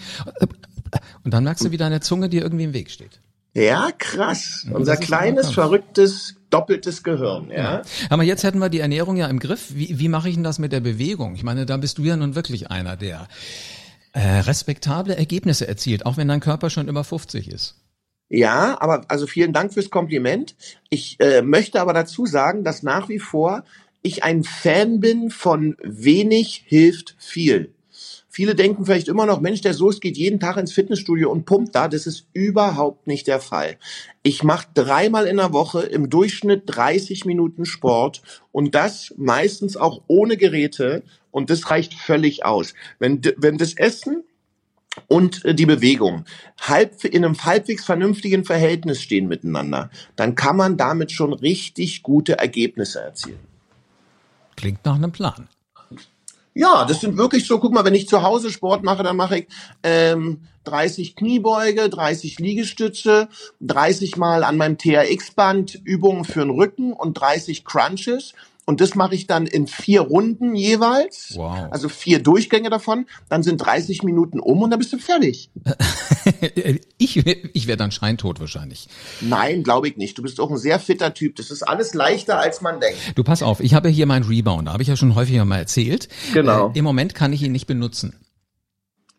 Und 1.25 1.35
dann 1.35 1.45
merkst 1.45 1.65
du, 1.65 1.71
wie 1.71 1.77
deine 1.77 2.01
Zunge 2.01 2.29
dir 2.29 2.43
irgendwie 2.43 2.65
im 2.65 2.73
Weg 2.73 2.91
steht. 2.91 3.21
Ja, 3.55 3.89
krass. 3.97 4.67
Unser 4.71 4.97
kleines, 4.97 5.51
verrücktes, 5.51 6.35
doppeltes 6.51 7.03
Gehirn, 7.03 7.51
ja. 7.51 7.57
ja. 7.57 7.83
Aber 8.11 8.23
jetzt 8.23 8.45
hätten 8.45 8.59
wir 8.59 8.69
die 8.69 8.81
Ernährung 8.81 9.17
ja 9.17 9.29
im 9.29 9.39
Griff. 9.39 9.75
Wie, 9.75 9.99
wie 9.99 10.09
mache 10.09 10.29
ich 10.29 10.35
denn 10.35 10.45
das 10.45 10.59
mit 10.59 10.73
der 10.73 10.81
Bewegung? 10.81 11.35
Ich 11.37 11.43
meine, 11.43 11.65
da 11.65 11.79
bist 11.79 11.97
du 11.97 12.03
ja 12.03 12.17
nun 12.19 12.35
wirklich 12.35 12.71
einer, 12.71 12.97
der 12.97 13.29
äh, 14.13 14.41
respektable 14.41 15.17
Ergebnisse 15.17 15.67
erzielt, 15.67 16.05
auch 16.05 16.19
wenn 16.19 16.29
dein 16.29 16.41
Körper 16.41 16.69
schon 16.69 16.87
über 16.87 17.03
50 17.03 17.49
ist. 17.51 17.77
Ja, 18.29 18.77
aber 18.81 19.05
also 19.09 19.27
vielen 19.27 19.53
Dank 19.53 19.73
fürs 19.73 19.91
Kompliment. 19.91 20.57
Ich 20.91 21.17
äh, 21.21 21.43
möchte 21.43 21.81
aber 21.81 21.93
dazu 21.93 22.27
sagen, 22.27 22.65
dass 22.65 22.83
nach 22.83 23.09
wie 23.09 23.21
vor 23.21 23.65
ich 24.03 24.25
ein 24.25 24.45
Fan 24.45 25.01
bin 25.01 25.31
von 25.31 25.77
wenig 25.83 26.65
hilft 26.67 27.17
viel. 27.19 27.73
Viele 28.29 28.55
denken 28.55 28.85
vielleicht 28.85 29.09
immer 29.09 29.25
noch, 29.25 29.41
Mensch, 29.41 29.63
der 29.63 29.73
Soest 29.73 30.03
geht 30.03 30.19
jeden 30.19 30.41
Tag 30.41 30.59
ins 30.59 30.73
Fitnessstudio 30.73 31.31
und 31.31 31.47
pumpt 31.47 31.75
da. 31.75 31.89
Das 31.89 32.07
ist 32.07 32.27
überhaupt 32.35 33.07
nicht 33.07 33.29
der 33.29 33.41
Fall. 33.41 33.79
Ich 34.23 34.43
mache 34.43 34.67
dreimal 34.75 35.27
in 35.27 35.39
der 35.39 35.55
Woche 35.55 35.85
im 35.85 36.11
Durchschnitt 36.11 36.65
30 36.67 37.25
Minuten 37.25 37.65
Sport 37.65 38.21
und 38.53 38.75
das 38.75 39.15
meistens 39.17 39.79
auch 39.79 40.03
ohne 40.07 40.37
Geräte 40.37 41.03
und 41.31 41.49
das 41.49 41.71
reicht 41.71 41.95
völlig 41.95 42.45
aus. 42.45 42.75
Wenn, 42.99 43.23
wenn 43.39 43.57
das 43.57 43.75
Essen 43.75 44.23
und 45.09 45.45
äh, 45.45 45.55
die 45.55 45.67
Bewegung 45.67 46.25
halb, 46.61 47.05
in 47.05 47.25
einem 47.25 47.45
halbwegs 47.45 47.85
vernünftigen 47.85 48.45
Verhältnis 48.45 49.03
stehen 49.03 49.29
miteinander, 49.29 49.91
dann 50.17 50.35
kann 50.35 50.57
man 50.57 50.77
damit 50.77 51.13
schon 51.13 51.33
richtig 51.33 52.03
gute 52.03 52.39
Ergebnisse 52.39 53.01
erzielen. 53.01 53.41
Klingt 54.57 54.85
nach 54.85 54.95
einem 54.95 55.13
Plan. 55.13 55.49
Ja, 56.55 56.87
das 56.87 57.03
sind 57.03 57.19
wirklich 57.19 57.47
so, 57.47 57.59
guck 57.59 57.75
mal, 57.75 57.85
wenn 57.85 57.95
ich 57.95 58.09
zu 58.09 58.23
Hause 58.23 58.51
Sport 58.51 58.83
mache, 58.83 59.03
dann 59.03 59.17
mache 59.17 59.41
ich 59.41 59.47
ähm, 59.83 60.41
30 60.65 61.15
Kniebeuge, 61.15 61.91
30 61.91 62.39
Liegestütze, 62.39 63.29
30 63.61 64.17
Mal 64.17 64.43
an 64.43 64.57
meinem 64.57 64.79
TRX-Band 64.79 65.75
Übungen 65.85 66.25
für 66.25 66.41
den 66.41 66.51
Rücken 66.51 66.95
und 66.95 67.21
30 67.21 67.67
Crunches 67.67 68.33
und 68.67 68.81
das 68.81 68.97
mache 68.97 69.15
ich 69.15 69.29
dann 69.29 69.47
in 69.47 69.69
vier 69.69 70.01
Runden 70.01 70.57
jeweils. 70.57 71.35
Wow. 71.37 71.69
Also 71.71 71.89
vier 71.89 72.21
Durchgänge 72.21 72.69
davon. 72.69 73.07
Dann 73.29 73.45
sind 73.45 73.59
30 73.59 74.03
Minuten 74.03 74.41
um 74.41 74.61
und 74.61 74.71
dann 74.71 74.81
bist 74.81 74.93
du 74.93 74.99
fertig. 74.99 75.51
ich 76.99 77.25
ich 77.27 77.67
wäre 77.69 77.77
dann 77.77 77.93
scheintot 77.93 78.41
wahrscheinlich. 78.41 78.89
Nein, 79.21 79.63
glaube 79.63 79.87
ich 79.89 79.97
nicht. 79.97 80.19
Du 80.19 80.23
bist 80.23 80.41
auch 80.41 80.51
ein 80.51 80.57
sehr 80.57 80.81
fitter 80.81 81.15
Typ. 81.15 81.37
Das 81.37 81.53
ist 81.53 81.63
alles 81.63 81.95
leichter, 81.95 82.41
als 82.41 82.61
man 82.61 82.81
denkt. 82.81 82.99
Du 83.15 83.23
pass 83.23 83.41
auf, 83.41 83.61
ich 83.61 83.73
habe 83.73 83.89
hier 83.89 84.07
meinen 84.07 84.25
Rebound. 84.25 84.67
Da 84.67 84.73
habe 84.73 84.83
ich 84.83 84.89
ja 84.89 84.97
schon 84.97 85.15
häufiger 85.15 85.45
mal 85.45 85.59
erzählt. 85.59 86.09
Genau. 86.35 86.71
Äh, 86.71 86.79
Im 86.79 86.85
Moment 86.85 87.15
kann 87.15 87.33
ich 87.33 87.45
ihn 87.45 87.53
nicht 87.53 87.69
benutzen. 87.69 88.15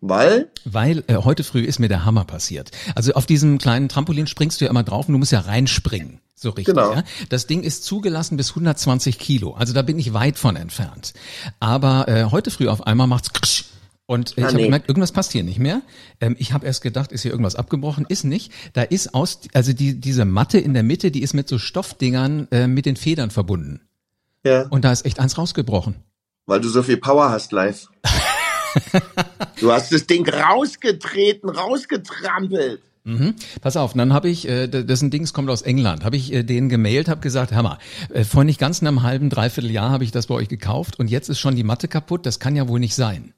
Weil? 0.02 0.52
Weil 0.66 1.06
äh, 1.08 1.16
heute 1.16 1.46
früh 1.46 1.62
ist 1.62 1.80
mir 1.80 1.88
der 1.88 2.04
Hammer 2.04 2.26
passiert. 2.26 2.72
Also 2.96 3.14
auf 3.14 3.26
diesem 3.26 3.60
kleinen 3.60 3.88
Trampolin 3.88 4.28
springst 4.28 4.60
du 4.60 4.66
ja 4.66 4.72
immer 4.72 4.84
drauf 4.84 5.08
und 5.08 5.14
du 5.14 5.20
musst 5.20 5.32
ja 5.32 5.40
reinspringen. 5.40 6.20
So 6.40 6.52
richtig. 6.52 6.76
Genau. 6.76 6.94
Ja? 6.94 7.04
Das 7.30 7.48
Ding 7.48 7.64
ist 7.64 7.84
zugelassen 7.84 8.38
bis 8.38 8.50
120 8.50 9.18
Kilo. 9.18 9.54
Also 9.54 9.74
da 9.74 9.82
bin 9.82 9.98
ich 9.98 10.14
weit 10.14 10.38
von 10.38 10.56
entfernt. 10.56 11.14
Aber 11.60 12.08
äh, 12.08 12.26
heute 12.26 12.52
früh 12.52 12.68
auf 12.68 12.86
einmal 12.86 13.08
macht's 13.08 13.32
Und 14.06 14.38
ich 14.38 14.44
ah, 14.44 14.48
habe 14.48 14.58
nee. 14.58 14.66
gemerkt, 14.66 14.88
irgendwas 14.88 15.12
passt 15.12 15.32
hier 15.32 15.44
nicht 15.44 15.58
mehr. 15.58 15.82
Ähm, 16.22 16.36
ich 16.38 16.54
habe 16.54 16.68
erst 16.68 16.84
gedacht, 16.84 17.12
ist 17.12 17.24
hier 17.24 17.32
irgendwas 17.32 17.56
abgebrochen, 17.56 18.06
ist 18.08 18.24
nicht. 18.24 18.52
Da 18.74 18.84
ist 18.84 19.16
aus, 19.16 19.40
also 19.54 19.74
die, 19.74 20.00
diese 20.00 20.26
Matte 20.26 20.60
in 20.60 20.76
der 20.76 20.84
Mitte, 20.84 21.10
die 21.10 21.24
ist 21.24 21.34
mit 21.34 21.50
so 21.50 21.58
Stoffdingern 21.58 22.48
äh, 22.52 22.68
mit 22.68 22.86
den 22.86 22.98
Federn 22.98 23.32
verbunden. 23.32 23.82
Ja. 24.44 24.68
Und 24.68 24.86
da 24.86 24.92
ist 24.92 25.06
echt 25.08 25.20
eins 25.20 25.40
rausgebrochen. 25.40 25.96
Weil 26.46 26.62
du 26.62 26.70
so 26.70 26.84
viel 26.84 26.98
Power 26.98 27.32
hast 27.32 27.52
live. 27.52 27.88
du 29.60 29.72
hast 29.72 29.92
das 29.92 30.06
Ding 30.06 30.30
rausgetreten, 30.30 31.50
rausgetrampelt. 31.50 32.84
Mhm. 33.08 33.36
Pass 33.62 33.78
auf, 33.78 33.94
dann 33.94 34.12
habe 34.12 34.28
ich, 34.28 34.50
äh, 34.50 34.68
dessen 34.68 35.10
Dings 35.10 35.32
kommt 35.32 35.50
aus 35.50 35.62
England, 35.62 36.04
habe 36.04 36.18
ich 36.18 36.34
äh, 36.34 36.44
denen 36.44 36.68
gemailt, 36.68 37.08
habe 37.08 37.22
gesagt, 37.22 37.54
hör 37.54 37.64
mal, 37.64 37.78
äh, 38.14 38.26
vor 38.26 38.44
nicht 38.44 38.60
ganz 38.60 38.82
einem 38.82 39.02
halben, 39.02 39.30
dreiviertel 39.30 39.72
Jahr 39.72 39.92
habe 39.92 40.04
ich 40.04 40.12
das 40.12 40.28
bei 40.28 40.36
euch 40.36 40.50
gekauft 40.50 41.00
und 41.00 41.10
jetzt 41.10 41.30
ist 41.30 41.40
schon 41.40 41.56
die 41.56 41.64
Matte 41.64 41.88
kaputt, 41.88 42.26
das 42.26 42.40
kann 42.40 42.58
ja 42.58 42.68
wohl 42.68 42.82
nicht 42.82 42.96
sein. 42.96 43.34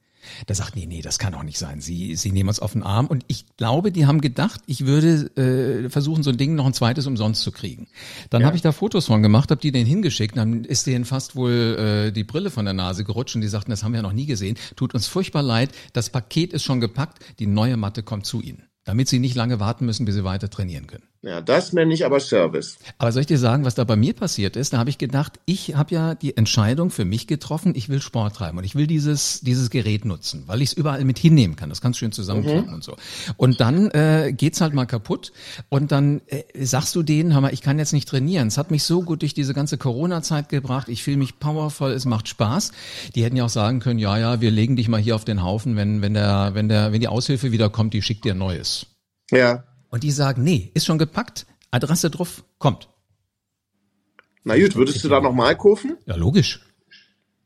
Da 0.47 0.55
sagt, 0.55 0.75
nee, 0.75 0.85
nee, 0.85 1.01
das 1.01 1.17
kann 1.17 1.33
doch 1.33 1.43
nicht 1.43 1.57
sein. 1.57 1.81
Sie, 1.81 2.15
sie 2.15 2.31
nehmen 2.31 2.49
uns 2.49 2.59
auf 2.59 2.73
den 2.73 2.83
Arm. 2.83 3.07
Und 3.07 3.23
ich 3.27 3.45
glaube, 3.57 3.91
die 3.91 4.05
haben 4.05 4.21
gedacht, 4.21 4.61
ich 4.67 4.85
würde 4.85 5.31
äh, 5.37 5.89
versuchen, 5.89 6.21
so 6.21 6.29
ein 6.29 6.37
Ding 6.37 6.55
noch 6.55 6.65
ein 6.65 6.73
zweites 6.73 7.07
umsonst 7.07 7.41
zu 7.41 7.51
kriegen. 7.51 7.87
Dann 8.29 8.41
ja. 8.41 8.47
habe 8.47 8.55
ich 8.55 8.61
da 8.61 8.71
Fotos 8.71 9.07
von 9.07 9.23
gemacht, 9.23 9.49
habe 9.49 9.61
die 9.61 9.71
denen 9.71 9.87
hingeschickt. 9.87 10.37
Dann 10.37 10.65
ist 10.65 10.85
denen 10.85 11.05
fast 11.05 11.35
wohl 11.35 12.09
äh, 12.09 12.11
die 12.11 12.25
Brille 12.25 12.51
von 12.51 12.65
der 12.65 12.75
Nase 12.75 13.05
gerutscht 13.05 13.35
und 13.35 13.41
die 13.41 13.47
sagten, 13.47 13.71
das 13.71 13.83
haben 13.83 13.93
wir 13.93 14.01
noch 14.01 14.13
nie 14.13 14.27
gesehen. 14.27 14.57
Tut 14.75 14.93
uns 14.93 15.07
furchtbar 15.07 15.41
leid. 15.41 15.71
Das 15.93 16.09
Paket 16.09 16.53
ist 16.53 16.63
schon 16.63 16.79
gepackt. 16.79 17.23
Die 17.39 17.47
neue 17.47 17.77
Matte 17.77 18.03
kommt 18.03 18.25
zu 18.25 18.41
Ihnen 18.41 18.68
damit 18.89 19.07
sie 19.07 19.19
nicht 19.19 19.35
lange 19.35 19.59
warten 19.59 19.85
müssen, 19.85 20.05
bis 20.05 20.15
sie 20.15 20.23
weiter 20.23 20.49
trainieren 20.49 20.87
können. 20.87 21.03
Ja, 21.21 21.41
das 21.41 21.73
nenne 21.73 21.93
ich 21.93 22.05
aber 22.05 22.21
Service. 22.21 22.77
Aber 22.97 23.11
soll 23.11 23.21
ich 23.21 23.27
dir 23.27 23.37
sagen, 23.37 23.65
was 23.65 23.75
da 23.75 23.83
bei 23.83 23.97
mir 23.97 24.13
passiert 24.13 24.55
ist? 24.55 24.71
Da 24.71 24.77
habe 24.77 24.89
ich 24.89 24.97
gedacht, 24.97 25.33
ich 25.45 25.75
habe 25.75 25.93
ja 25.93 26.15
die 26.15 26.37
Entscheidung 26.37 26.91
für 26.91 27.03
mich 27.03 27.27
getroffen, 27.27 27.73
ich 27.75 27.89
will 27.89 28.01
Sport 28.01 28.37
treiben 28.37 28.57
und 28.57 28.63
ich 28.63 28.75
will 28.75 28.87
dieses 28.87 29.41
dieses 29.41 29.69
Gerät 29.69 30.05
nutzen, 30.05 30.43
weil 30.47 30.61
ich 30.61 30.69
es 30.69 30.73
überall 30.73 31.03
mit 31.03 31.19
hinnehmen 31.19 31.57
kann. 31.57 31.67
Das 31.67 31.81
kannst 31.81 31.97
du 31.97 32.05
schön 32.05 32.13
zusammenklappen 32.13 32.67
mhm. 32.67 32.73
und 32.75 32.83
so. 32.85 32.95
Und 33.35 33.59
dann 33.59 33.91
äh, 33.91 34.33
geht's 34.35 34.61
halt 34.61 34.73
mal 34.73 34.85
kaputt 34.85 35.33
und 35.67 35.91
dann 35.91 36.21
äh, 36.27 36.43
sagst 36.65 36.95
du 36.95 37.03
denen, 37.03 37.33
hör 37.33 37.41
mal, 37.41 37.53
ich 37.53 37.61
kann 37.61 37.79
jetzt 37.79 37.91
nicht 37.91 38.07
trainieren. 38.07 38.47
Es 38.47 38.57
hat 38.57 38.71
mich 38.71 38.83
so 38.83 39.01
gut 39.01 39.21
durch 39.21 39.33
diese 39.33 39.53
ganze 39.53 39.77
Corona-Zeit 39.77 40.47
gebracht. 40.47 40.87
Ich 40.87 41.03
fühle 41.03 41.17
mich 41.17 41.37
powervoll, 41.37 41.91
es 41.91 42.05
macht 42.05 42.29
Spaß. 42.29 42.71
Die 43.15 43.25
hätten 43.25 43.35
ja 43.35 43.43
auch 43.43 43.49
sagen 43.49 43.81
können, 43.81 43.99
ja, 43.99 44.17
ja, 44.17 44.39
wir 44.39 44.51
legen 44.51 44.77
dich 44.77 44.87
mal 44.87 45.01
hier 45.01 45.15
auf 45.15 45.25
den 45.25 45.43
Haufen, 45.43 45.75
wenn 45.75 46.01
wenn 46.01 46.13
der 46.13 46.51
wenn 46.53 46.69
der 46.69 46.93
wenn 46.93 47.01
die 47.01 47.09
Aushilfe 47.09 47.51
wieder 47.51 47.69
kommt, 47.69 47.93
die 47.93 48.01
schickt 48.01 48.23
dir 48.23 48.35
Neues. 48.35 48.85
Ja. 49.31 49.65
Und 49.89 50.03
die 50.03 50.11
sagen, 50.11 50.43
nee, 50.43 50.71
ist 50.73 50.85
schon 50.85 50.97
gepackt, 50.97 51.45
Adresse 51.71 52.09
drauf, 52.09 52.43
kommt. 52.57 52.89
Na 54.43 54.57
gut, 54.57 54.75
würdest 54.75 55.03
du 55.03 55.09
da 55.09 55.19
nochmal 55.19 55.57
kaufen? 55.57 55.97
Ja, 56.05 56.15
logisch. 56.15 56.61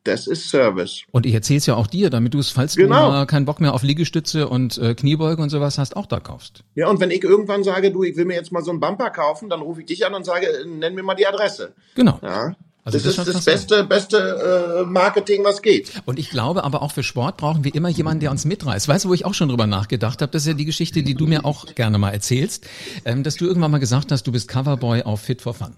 Das 0.03 0.27
ist 0.27 0.50
Service. 0.50 1.03
Und 1.12 1.25
ich 1.25 1.33
erzähl's 1.33 1.65
ja 1.65 1.75
auch 1.75 1.88
dir, 1.88 2.09
damit 2.09 2.33
du 2.33 2.39
es, 2.39 2.50
falls 2.50 2.75
genau. 2.75 3.05
du 3.05 3.12
mal 3.12 3.25
keinen 3.25 3.45
Bock 3.45 3.62
mehr 3.62 3.73
auf 3.73 3.83
Liegestütze 3.83 4.50
und 4.50 4.77
äh, 4.77 4.95
Kniebeuge 4.95 5.41
und 5.41 5.50
sowas 5.50 5.77
hast, 5.77 5.95
auch 5.95 6.05
da 6.05 6.19
kaufst. 6.19 6.65
Ja, 6.75 6.89
und 6.89 7.00
wenn 7.00 7.09
ich 7.09 7.23
irgendwann 7.23 7.63
sage, 7.63 7.89
du, 7.89 8.03
ich 8.03 8.17
will 8.17 8.25
mir 8.25 8.35
jetzt 8.35 8.51
mal 8.51 8.63
so 8.63 8.71
einen 8.71 8.81
Bumper 8.81 9.09
kaufen, 9.12 9.50
dann 9.50 9.62
rufe 9.62 9.79
ich 9.79 9.85
dich 9.88 10.05
an 10.05 10.13
und 10.13 10.25
sage, 10.25 10.47
nenn 10.67 10.93
mir 10.93 11.03
mal 11.03 11.15
die 11.15 11.25
Adresse. 11.25 11.73
Genau. 11.95 12.19
Ja. 12.21 12.53
Also 12.85 12.99
das, 12.99 13.15
das 13.15 13.27
ist 13.27 13.35
das 13.35 13.45
beste, 13.45 13.83
beste 13.85 14.81
äh, 14.81 14.85
Marketing, 14.85 15.43
was 15.45 15.61
geht. 15.61 15.91
Und 16.05 16.19
ich 16.19 16.29
glaube 16.29 16.65
aber 16.65 16.81
auch 16.81 16.91
für 16.91 17.03
Sport 17.03 17.37
brauchen 17.37 17.63
wir 17.63 17.73
immer 17.73 17.87
jemanden, 17.87 18.19
der 18.19 18.31
uns 18.31 18.43
mitreißt. 18.43 18.87
Weißt 18.89 19.05
du, 19.05 19.09
wo 19.09 19.13
ich 19.13 19.23
auch 19.23 19.33
schon 19.33 19.47
drüber 19.47 19.67
nachgedacht 19.67 20.21
habe? 20.21 20.31
Das 20.31 20.41
ist 20.41 20.47
ja 20.49 20.53
die 20.53 20.65
Geschichte, 20.65 21.01
die 21.01 21.15
du 21.15 21.25
mir 21.25 21.45
auch 21.45 21.73
gerne 21.75 21.97
mal 21.97 22.11
erzählst, 22.11 22.67
ähm, 23.05 23.23
dass 23.23 23.35
du 23.35 23.45
irgendwann 23.45 23.71
mal 23.71 23.77
gesagt 23.77 24.11
hast, 24.11 24.27
du 24.27 24.33
bist 24.33 24.49
Coverboy 24.49 25.03
auf 25.03 25.21
Fit 25.21 25.41
for 25.41 25.53
Fun. 25.53 25.77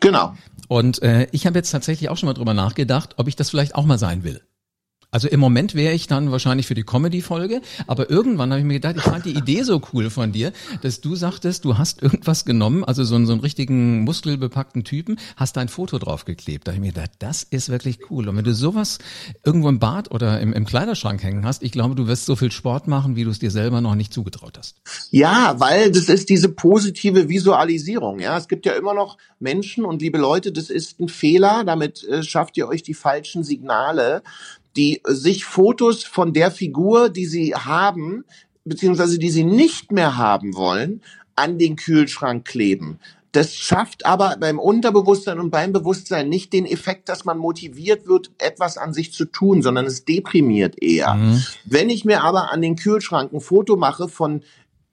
Genau. 0.00 0.34
Und 0.68 1.00
äh, 1.02 1.28
ich 1.30 1.46
habe 1.46 1.58
jetzt 1.58 1.70
tatsächlich 1.70 2.10
auch 2.10 2.16
schon 2.16 2.26
mal 2.26 2.34
drüber 2.34 2.54
nachgedacht, 2.54 3.14
ob 3.18 3.28
ich 3.28 3.36
das 3.36 3.50
vielleicht 3.50 3.76
auch 3.76 3.84
mal 3.84 3.98
sein 3.98 4.24
will. 4.24 4.42
Also 5.10 5.28
im 5.28 5.40
Moment 5.40 5.74
wäre 5.74 5.94
ich 5.94 6.06
dann 6.08 6.30
wahrscheinlich 6.30 6.66
für 6.66 6.74
die 6.74 6.82
Comedy-Folge, 6.82 7.60
aber 7.86 8.10
irgendwann 8.10 8.50
habe 8.50 8.60
ich 8.60 8.66
mir 8.66 8.74
gedacht, 8.74 8.96
ich 8.96 9.02
fand 9.02 9.24
die 9.24 9.34
Idee 9.34 9.62
so 9.62 9.80
cool 9.92 10.10
von 10.10 10.32
dir, 10.32 10.52
dass 10.82 11.00
du 11.00 11.14
sagtest, 11.14 11.64
du 11.64 11.78
hast 11.78 12.02
irgendwas 12.02 12.44
genommen, 12.44 12.84
also 12.84 13.04
so 13.04 13.14
einen, 13.14 13.26
so 13.26 13.32
einen 13.32 13.40
richtigen 13.40 14.02
muskelbepackten 14.02 14.84
Typen, 14.84 15.18
hast 15.36 15.56
dein 15.56 15.68
Foto 15.68 15.98
draufgeklebt. 15.98 16.66
Da 16.66 16.72
habe 16.72 16.76
ich 16.76 16.86
mir 16.86 16.92
gedacht, 16.92 17.12
das 17.20 17.44
ist 17.44 17.68
wirklich 17.68 17.98
cool. 18.10 18.28
Und 18.28 18.36
wenn 18.36 18.44
du 18.44 18.54
sowas 18.54 18.98
irgendwo 19.44 19.68
im 19.68 19.78
Bad 19.78 20.10
oder 20.10 20.40
im, 20.40 20.52
im 20.52 20.66
Kleiderschrank 20.66 21.22
hängen 21.22 21.46
hast, 21.46 21.62
ich 21.62 21.72
glaube, 21.72 21.94
du 21.94 22.06
wirst 22.06 22.26
so 22.26 22.36
viel 22.36 22.50
Sport 22.50 22.88
machen, 22.88 23.16
wie 23.16 23.24
du 23.24 23.30
es 23.30 23.38
dir 23.38 23.50
selber 23.50 23.80
noch 23.80 23.94
nicht 23.94 24.12
zugetraut 24.12 24.58
hast. 24.58 24.76
Ja, 25.10 25.54
weil 25.58 25.90
das 25.92 26.08
ist 26.08 26.28
diese 26.28 26.48
positive 26.48 27.28
Visualisierung. 27.28 28.18
Ja, 28.18 28.36
es 28.36 28.48
gibt 28.48 28.66
ja 28.66 28.72
immer 28.72 28.94
noch 28.94 29.18
Menschen 29.38 29.84
und 29.84 30.02
liebe 30.02 30.18
Leute, 30.18 30.52
das 30.52 30.70
ist 30.70 31.00
ein 31.00 31.08
Fehler. 31.08 31.64
Damit 31.64 32.04
äh, 32.04 32.22
schafft 32.22 32.56
ihr 32.56 32.68
euch 32.68 32.82
die 32.82 32.94
falschen 32.94 33.44
Signale 33.44 34.22
die 34.76 35.00
sich 35.06 35.44
Fotos 35.44 36.04
von 36.04 36.32
der 36.32 36.50
Figur, 36.50 37.08
die 37.08 37.26
sie 37.26 37.54
haben, 37.54 38.24
beziehungsweise 38.64 39.18
die 39.18 39.30
sie 39.30 39.44
nicht 39.44 39.92
mehr 39.92 40.16
haben 40.16 40.54
wollen, 40.54 41.02
an 41.34 41.58
den 41.58 41.76
Kühlschrank 41.76 42.44
kleben. 42.44 42.98
Das 43.32 43.54
schafft 43.54 44.06
aber 44.06 44.38
beim 44.40 44.58
Unterbewusstsein 44.58 45.38
und 45.38 45.50
beim 45.50 45.70
Bewusstsein 45.70 46.30
nicht 46.30 46.54
den 46.54 46.64
Effekt, 46.64 47.10
dass 47.10 47.26
man 47.26 47.36
motiviert 47.36 48.06
wird, 48.06 48.30
etwas 48.38 48.78
an 48.78 48.94
sich 48.94 49.12
zu 49.12 49.26
tun, 49.26 49.60
sondern 49.60 49.84
es 49.84 50.06
deprimiert 50.06 50.82
eher. 50.82 51.14
Mhm. 51.14 51.44
Wenn 51.66 51.90
ich 51.90 52.06
mir 52.06 52.22
aber 52.22 52.50
an 52.50 52.62
den 52.62 52.76
Kühlschrank 52.76 53.34
ein 53.34 53.42
Foto 53.42 53.76
mache 53.76 54.08
von 54.08 54.42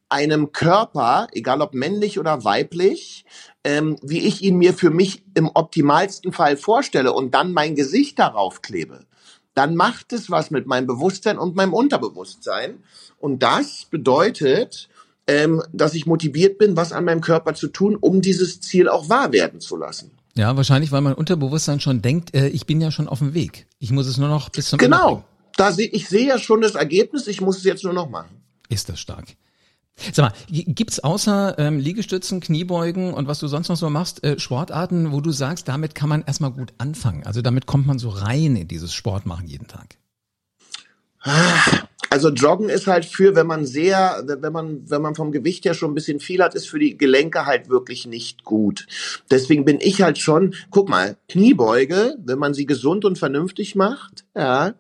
einem 0.09 0.51
Körper, 0.51 1.27
egal 1.31 1.61
ob 1.61 1.73
männlich 1.73 2.19
oder 2.19 2.43
weiblich, 2.43 3.23
ähm, 3.63 3.95
wie 4.01 4.19
ich 4.19 4.41
ihn 4.41 4.57
mir 4.57 4.73
für 4.73 4.89
mich 4.89 5.23
im 5.35 5.49
optimalsten 5.53 6.33
Fall 6.33 6.57
vorstelle 6.57 7.13
und 7.13 7.33
dann 7.33 7.53
mein 7.53 7.75
Gesicht 7.75 8.19
darauf 8.19 8.61
klebe, 8.61 9.05
dann 9.53 9.75
macht 9.75 10.13
es 10.13 10.29
was 10.29 10.51
mit 10.51 10.67
meinem 10.67 10.87
Bewusstsein 10.87 11.37
und 11.37 11.55
meinem 11.55 11.73
Unterbewusstsein. 11.73 12.83
Und 13.19 13.43
das 13.43 13.85
bedeutet, 13.89 14.89
ähm, 15.27 15.61
dass 15.71 15.93
ich 15.93 16.05
motiviert 16.05 16.57
bin, 16.57 16.75
was 16.75 16.91
an 16.91 17.05
meinem 17.05 17.21
Körper 17.21 17.53
zu 17.53 17.67
tun, 17.67 17.95
um 17.95 18.21
dieses 18.21 18.61
Ziel 18.61 18.89
auch 18.89 19.09
wahr 19.09 19.31
werden 19.31 19.61
zu 19.61 19.77
lassen. 19.77 20.11
Ja, 20.35 20.57
wahrscheinlich, 20.57 20.91
weil 20.91 21.01
mein 21.01 21.13
Unterbewusstsein 21.13 21.79
schon 21.79 22.01
denkt, 22.01 22.33
äh, 22.33 22.47
ich 22.47 22.65
bin 22.65 22.81
ja 22.81 22.91
schon 22.91 23.07
auf 23.07 23.19
dem 23.19 23.33
Weg. 23.33 23.67
Ich 23.79 23.91
muss 23.91 24.07
es 24.07 24.17
nur 24.17 24.29
noch 24.29 24.49
bis 24.49 24.69
zum 24.69 24.79
Genau. 24.79 25.23
Da 25.55 25.71
seh, 25.71 25.85
ich 25.85 26.09
sehe 26.09 26.27
ja 26.27 26.39
schon 26.39 26.61
das 26.61 26.73
Ergebnis, 26.73 27.27
ich 27.27 27.39
muss 27.39 27.57
es 27.57 27.63
jetzt 27.63 27.83
nur 27.83 27.93
noch 27.93 28.09
machen. 28.09 28.41
Ist 28.69 28.89
das 28.89 28.99
stark. 28.99 29.35
Sag 29.95 30.31
mal, 30.31 30.33
gibt's 30.49 30.99
außer 30.99 31.55
ähm, 31.59 31.79
Liegestützen, 31.79 32.39
Kniebeugen 32.39 33.13
und 33.13 33.27
was 33.27 33.39
du 33.39 33.47
sonst 33.47 33.69
noch 33.69 33.77
so 33.77 33.89
machst, 33.89 34.23
äh, 34.23 34.39
Sportarten, 34.39 35.11
wo 35.11 35.21
du 35.21 35.31
sagst, 35.31 35.67
damit 35.67 35.95
kann 35.95 36.09
man 36.09 36.23
erstmal 36.23 36.51
gut 36.51 36.73
anfangen? 36.77 37.23
Also 37.25 37.41
damit 37.41 37.67
kommt 37.67 37.85
man 37.85 37.99
so 37.99 38.09
rein 38.09 38.55
in 38.55 38.67
dieses 38.67 38.93
Sportmachen 38.93 39.47
jeden 39.47 39.67
Tag. 39.67 39.97
Also 42.09 42.29
Joggen 42.29 42.69
ist 42.69 42.87
halt 42.87 43.05
für, 43.05 43.35
wenn 43.35 43.47
man 43.47 43.65
sehr, 43.65 44.23
wenn 44.25 44.53
man, 44.53 44.89
wenn 44.89 45.01
man 45.01 45.15
vom 45.15 45.31
Gewicht 45.31 45.65
her 45.65 45.73
schon 45.73 45.91
ein 45.91 45.95
bisschen 45.95 46.19
viel 46.19 46.43
hat, 46.43 46.53
ist 46.53 46.69
für 46.69 46.79
die 46.79 46.97
Gelenke 46.97 47.45
halt 47.45 47.69
wirklich 47.69 48.05
nicht 48.05 48.43
gut. 48.43 48.85
Deswegen 49.31 49.63
bin 49.63 49.79
ich 49.81 50.01
halt 50.01 50.19
schon, 50.19 50.53
guck 50.69 50.89
mal, 50.89 51.17
Kniebeuge, 51.29 52.17
wenn 52.23 52.39
man 52.39 52.53
sie 52.53 52.65
gesund 52.65 53.05
und 53.05 53.17
vernünftig 53.17 53.75
macht, 53.75 54.25
ja, 54.35 54.73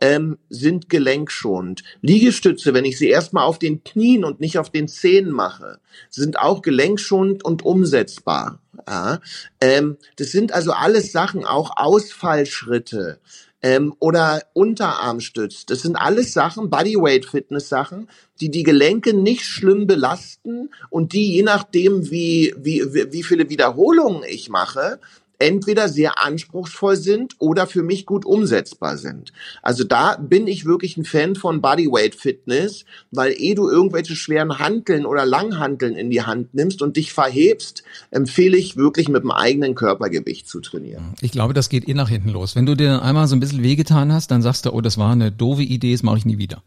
ähm, 0.00 0.38
sind 0.48 0.88
gelenkschonend. 0.88 1.82
Liegestütze, 2.00 2.74
wenn 2.74 2.84
ich 2.84 2.98
sie 2.98 3.08
erstmal 3.08 3.44
auf 3.44 3.58
den 3.58 3.84
Knien 3.84 4.24
und 4.24 4.40
nicht 4.40 4.58
auf 4.58 4.70
den 4.70 4.88
Zehen 4.88 5.30
mache, 5.30 5.78
sind 6.08 6.38
auch 6.38 6.62
gelenkschonend 6.62 7.44
und 7.44 7.64
umsetzbar. 7.64 8.60
Ja? 8.88 9.20
Ähm, 9.60 9.98
das 10.16 10.32
sind 10.32 10.52
also 10.52 10.72
alles 10.72 11.12
Sachen, 11.12 11.44
auch 11.44 11.76
Ausfallschritte 11.76 13.20
ähm, 13.62 13.94
oder 13.98 14.42
Unterarmstütz. 14.54 15.66
Das 15.66 15.82
sind 15.82 15.96
alles 15.96 16.32
Sachen, 16.32 16.70
Bodyweight-Fitness-Sachen, 16.70 18.08
die 18.40 18.50
die 18.50 18.62
Gelenke 18.62 19.12
nicht 19.12 19.44
schlimm 19.44 19.86
belasten 19.86 20.70
und 20.88 21.12
die 21.12 21.34
je 21.34 21.42
nachdem, 21.42 22.10
wie, 22.10 22.54
wie, 22.56 22.82
wie 23.12 23.22
viele 23.22 23.50
Wiederholungen 23.50 24.22
ich 24.26 24.48
mache, 24.48 24.98
entweder 25.40 25.88
sehr 25.88 26.24
anspruchsvoll 26.24 26.96
sind 26.96 27.34
oder 27.38 27.66
für 27.66 27.82
mich 27.82 28.06
gut 28.06 28.24
umsetzbar 28.24 28.96
sind. 28.96 29.32
Also 29.62 29.82
da 29.84 30.16
bin 30.16 30.46
ich 30.46 30.66
wirklich 30.66 30.96
ein 30.96 31.04
Fan 31.04 31.34
von 31.34 31.60
Bodyweight 31.60 32.14
Fitness, 32.14 32.84
weil 33.10 33.34
eh 33.36 33.54
du 33.54 33.68
irgendwelche 33.68 34.14
schweren 34.14 34.58
Hanteln 34.58 35.06
oder 35.06 35.26
Langhanteln 35.26 35.96
in 35.96 36.10
die 36.10 36.22
Hand 36.22 36.54
nimmst 36.54 36.82
und 36.82 36.96
dich 36.96 37.12
verhebst, 37.12 37.82
empfehle 38.10 38.56
ich 38.56 38.76
wirklich 38.76 39.08
mit 39.08 39.22
dem 39.22 39.30
eigenen 39.30 39.74
Körpergewicht 39.74 40.48
zu 40.48 40.60
trainieren. 40.60 41.14
Ich 41.20 41.32
glaube, 41.32 41.54
das 41.54 41.68
geht 41.68 41.88
eh 41.88 41.94
nach 41.94 42.08
hinten 42.08 42.28
los. 42.28 42.54
Wenn 42.54 42.66
du 42.66 42.76
dir 42.76 43.02
einmal 43.02 43.26
so 43.26 43.34
ein 43.34 43.40
bisschen 43.40 43.62
wehgetan 43.62 44.12
hast, 44.12 44.30
dann 44.30 44.42
sagst 44.42 44.66
du, 44.66 44.72
oh, 44.72 44.80
das 44.80 44.98
war 44.98 45.12
eine 45.12 45.32
doofe 45.32 45.62
Idee, 45.62 45.92
das 45.92 46.02
mache 46.02 46.18
ich 46.18 46.26
nie 46.26 46.38
wieder. 46.38 46.62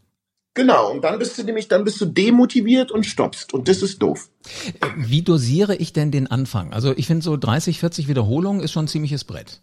Genau, 0.54 0.92
und 0.92 1.02
dann 1.02 1.18
bist 1.18 1.36
du 1.36 1.42
nämlich, 1.42 1.66
dann 1.66 1.82
bist 1.82 2.00
du 2.00 2.06
demotiviert 2.06 2.92
und 2.92 3.04
stoppst. 3.04 3.52
Und 3.52 3.66
das 3.66 3.82
ist 3.82 4.00
doof. 4.00 4.30
Wie 4.96 5.22
dosiere 5.22 5.74
ich 5.74 5.92
denn 5.92 6.12
den 6.12 6.28
Anfang? 6.28 6.72
Also 6.72 6.96
ich 6.96 7.08
finde 7.08 7.24
so 7.24 7.36
30, 7.36 7.80
40 7.80 8.06
Wiederholungen 8.06 8.62
ist 8.62 8.70
schon 8.70 8.84
ein 8.84 8.88
ziemliches 8.88 9.24
Brett. 9.24 9.60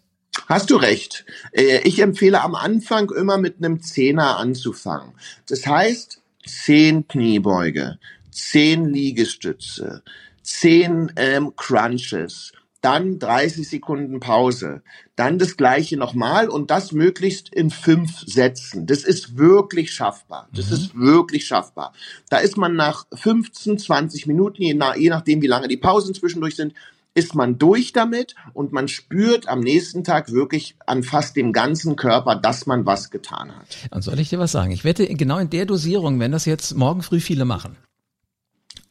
Hast 0.48 0.70
du 0.70 0.76
recht. 0.76 1.24
Äh, 1.52 1.80
ich 1.84 2.00
empfehle 2.00 2.42
am 2.42 2.54
Anfang 2.54 3.10
immer 3.10 3.38
mit 3.38 3.56
einem 3.58 3.80
Zehner 3.80 4.38
anzufangen. 4.38 5.14
Das 5.48 5.66
heißt, 5.66 6.20
zehn 6.44 7.08
Kniebeuge, 7.08 7.98
zehn 8.30 8.86
Liegestütze, 8.86 10.02
zehn 10.42 11.10
ähm, 11.16 11.54
Crunches, 11.56 12.52
dann 12.82 13.18
30 13.18 13.68
Sekunden 13.68 14.20
Pause, 14.20 14.82
dann 15.16 15.38
das 15.38 15.56
gleiche 15.56 15.96
nochmal 15.96 16.48
und 16.48 16.70
das 16.70 16.92
möglichst 16.92 17.48
in 17.48 17.70
fünf 17.70 18.20
Sätzen. 18.26 18.86
Das 18.86 19.04
ist 19.04 19.38
wirklich 19.38 19.92
schaffbar. 19.92 20.48
Das 20.52 20.68
mhm. 20.68 20.72
ist 20.74 20.94
wirklich 20.94 21.46
schaffbar. 21.46 21.94
Da 22.28 22.38
ist 22.38 22.56
man 22.56 22.74
nach 22.74 23.06
15, 23.14 23.78
20 23.78 24.26
Minuten, 24.26 24.62
je, 24.62 24.74
nach, 24.74 24.96
je 24.96 25.08
nachdem, 25.08 25.40
wie 25.42 25.46
lange 25.46 25.68
die 25.68 25.76
Pausen 25.76 26.14
zwischendurch 26.14 26.56
sind, 26.56 26.74
ist 27.14 27.34
man 27.34 27.58
durch 27.58 27.92
damit 27.92 28.34
und 28.54 28.72
man 28.72 28.88
spürt 28.88 29.48
am 29.48 29.60
nächsten 29.60 30.02
Tag 30.02 30.32
wirklich 30.32 30.76
an 30.86 31.02
fast 31.02 31.36
dem 31.36 31.52
ganzen 31.52 31.96
Körper, 31.96 32.36
dass 32.36 32.66
man 32.66 32.86
was 32.86 33.10
getan 33.10 33.54
hat. 33.54 33.66
Und 33.90 34.02
soll 34.02 34.18
ich 34.18 34.30
dir 34.30 34.38
was 34.38 34.52
sagen? 34.52 34.72
Ich 34.72 34.84
wette, 34.84 35.06
genau 35.06 35.38
in 35.38 35.50
der 35.50 35.66
Dosierung, 35.66 36.20
wenn 36.20 36.32
das 36.32 36.46
jetzt 36.46 36.74
morgen 36.74 37.02
früh 37.02 37.20
viele 37.20 37.44
machen, 37.44 37.76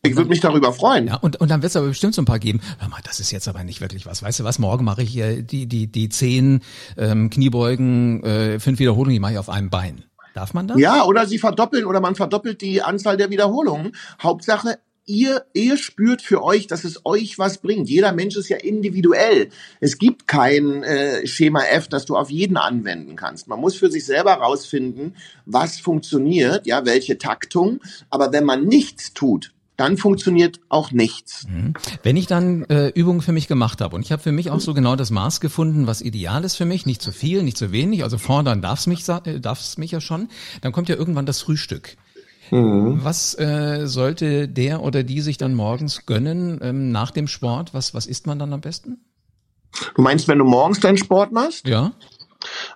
ich 0.03 0.15
würde 0.15 0.29
mich 0.29 0.39
darüber 0.39 0.73
freuen. 0.73 1.07
Ja, 1.07 1.17
und, 1.17 1.39
und 1.39 1.51
dann 1.51 1.61
wird 1.61 1.69
es 1.69 1.75
aber 1.75 1.87
bestimmt 1.87 2.15
so 2.15 2.21
ein 2.21 2.25
paar 2.25 2.39
geben. 2.39 2.59
Hör 2.79 2.89
mal, 2.89 3.01
das 3.03 3.19
ist 3.19 3.31
jetzt 3.31 3.47
aber 3.47 3.63
nicht 3.63 3.81
wirklich 3.81 4.05
was. 4.05 4.23
Weißt 4.23 4.39
du 4.39 4.43
was? 4.43 4.57
Morgen 4.57 4.83
mache 4.83 5.03
ich 5.03 5.09
hier 5.09 5.43
die 5.43 5.67
die 5.67 5.87
die 5.87 6.09
zehn 6.09 6.61
ähm, 6.97 7.29
Kniebeugen, 7.29 8.23
äh, 8.23 8.59
fünf 8.59 8.79
Wiederholungen, 8.79 9.13
die 9.13 9.19
mache 9.19 9.33
ich 9.33 9.37
auf 9.37 9.49
einem 9.49 9.69
Bein. 9.69 10.03
Darf 10.33 10.53
man 10.53 10.67
das? 10.67 10.79
Ja, 10.79 11.03
oder 11.03 11.27
sie 11.27 11.37
verdoppeln 11.37 11.85
oder 11.85 11.99
man 11.99 12.15
verdoppelt 12.15 12.61
die 12.61 12.81
Anzahl 12.81 13.17
der 13.17 13.29
Wiederholungen. 13.29 13.91
Hauptsache, 14.21 14.79
ihr, 15.05 15.45
ihr 15.53 15.77
spürt 15.77 16.21
für 16.21 16.41
euch, 16.41 16.67
dass 16.67 16.83
es 16.83 17.05
euch 17.05 17.37
was 17.37 17.57
bringt. 17.57 17.89
Jeder 17.89 18.13
Mensch 18.13 18.37
ist 18.37 18.49
ja 18.49 18.57
individuell. 18.57 19.49
Es 19.81 19.97
gibt 19.97 20.27
kein 20.27 20.83
äh, 20.83 21.27
Schema 21.27 21.63
F, 21.65 21.89
das 21.89 22.05
du 22.05 22.15
auf 22.15 22.29
jeden 22.29 22.57
anwenden 22.57 23.15
kannst. 23.17 23.47
Man 23.47 23.59
muss 23.59 23.75
für 23.75 23.91
sich 23.91 24.05
selber 24.05 24.33
rausfinden, 24.33 25.15
was 25.45 25.79
funktioniert, 25.79 26.65
ja, 26.65 26.85
welche 26.85 27.17
Taktung. 27.17 27.81
Aber 28.09 28.31
wenn 28.31 28.45
man 28.45 28.65
nichts 28.65 29.13
tut, 29.13 29.51
dann 29.81 29.97
funktioniert 29.97 30.59
auch 30.69 30.91
nichts. 30.91 31.47
Mhm. 31.49 31.73
Wenn 32.03 32.15
ich 32.15 32.27
dann 32.27 32.65
äh, 32.65 32.89
Übungen 32.89 33.21
für 33.21 33.31
mich 33.31 33.47
gemacht 33.47 33.81
habe 33.81 33.95
und 33.95 34.03
ich 34.03 34.11
habe 34.11 34.21
für 34.21 34.31
mich 34.31 34.51
auch 34.51 34.59
so 34.59 34.75
genau 34.75 34.95
das 34.95 35.09
Maß 35.09 35.41
gefunden, 35.41 35.87
was 35.87 36.01
ideal 36.01 36.43
ist 36.43 36.55
für 36.55 36.65
mich, 36.65 36.85
nicht 36.85 37.01
zu 37.01 37.11
viel, 37.11 37.41
nicht 37.41 37.57
zu 37.57 37.71
wenig, 37.71 38.03
also 38.03 38.19
fordern 38.19 38.61
darf 38.61 38.79
es 38.79 38.85
mich, 38.85 39.09
äh, 39.09 39.39
darf's 39.39 39.79
mich 39.79 39.89
ja 39.89 39.99
schon, 39.99 40.29
dann 40.61 40.71
kommt 40.71 40.87
ja 40.87 40.95
irgendwann 40.95 41.25
das 41.25 41.41
Frühstück. 41.41 41.97
Mhm. 42.51 42.99
Was 43.03 43.33
äh, 43.39 43.87
sollte 43.87 44.47
der 44.47 44.83
oder 44.83 45.01
die 45.01 45.21
sich 45.21 45.39
dann 45.39 45.55
morgens 45.55 46.05
gönnen 46.05 46.59
ähm, 46.61 46.91
nach 46.91 47.09
dem 47.09 47.27
Sport? 47.27 47.73
Was, 47.73 47.95
was 47.95 48.05
isst 48.05 48.27
man 48.27 48.37
dann 48.37 48.53
am 48.53 48.61
besten? 48.61 49.03
Du 49.95 50.03
meinst, 50.03 50.27
wenn 50.27 50.37
du 50.37 50.45
morgens 50.45 50.79
deinen 50.79 50.97
Sport 50.97 51.31
machst? 51.31 51.65
Ja. 51.67 51.93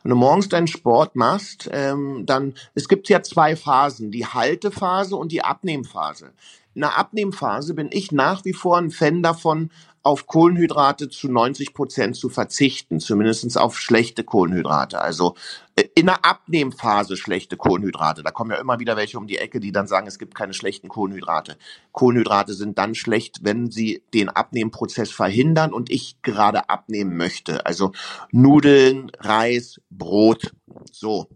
Wenn 0.03 0.09
du 0.09 0.15
morgens 0.15 0.50
deinen 0.50 0.67
Sport 0.67 1.15
machst, 1.15 1.69
ähm, 1.71 2.24
dann, 2.25 2.53
es 2.74 2.88
gibt 2.88 3.09
ja 3.09 3.21
zwei 3.21 3.55
Phasen, 3.55 4.12
die 4.12 4.25
Haltephase 4.25 5.15
und 5.15 5.31
die 5.31 5.43
Abnehmphase. 5.43 6.33
In 6.75 6.82
der 6.82 6.98
Abnehmphase 6.98 7.74
bin 7.74 7.89
ich 7.91 8.12
nach 8.12 8.44
wie 8.44 8.51
vor 8.51 8.77
ein 8.77 8.91
Fan 8.91 9.24
davon, 9.24 9.72
auf 10.03 10.27
Kohlenhydrate 10.27 11.10
zu 11.10 11.32
90 11.32 11.74
Prozent 11.74 12.15
zu 12.15 12.29
verzichten, 12.29 13.00
zumindestens 13.00 13.58
auf 13.58 13.79
schlechte 13.79 14.24
Kohlenhydrate. 14.24 15.01
Also 15.01 15.36
äh, 15.75 15.86
in 15.96 16.05
der 16.05 16.24
Abnehmphase 16.24 17.17
schlechte 17.17 17.58
Kohlenhydrate. 17.58 18.22
Da 18.22 18.29
kommen 18.29 18.51
ja 18.51 18.58
immer 18.58 18.79
wieder 18.79 18.98
welche 18.98 19.17
um 19.17 19.25
die 19.25 19.38
Ecke, 19.38 19.60
die 19.60 19.72
dann 19.72 19.88
sagen, 19.88 20.05
es 20.05 20.20
gibt 20.20 20.36
keine 20.36 20.53
schlechten 20.53 20.89
Kohlenhydrate. 20.89 21.58
Kohlenhydrate 21.91 22.53
sind 22.53 22.77
dann 22.77 22.94
schlecht, 22.94 23.39
wenn 23.41 23.72
sie 23.72 24.03
den 24.13 24.29
Abnehmprozess 24.29 25.10
verhindern 25.10 25.74
und 25.74 25.89
ich 25.89 26.22
gerade 26.22 26.70
abnehmen 26.70 27.17
möchte. 27.17 27.65
Also 27.65 27.94
Nudeln, 28.32 29.12
Reis, 29.22 29.79
Brot. 29.89 30.53
So. 30.91 31.29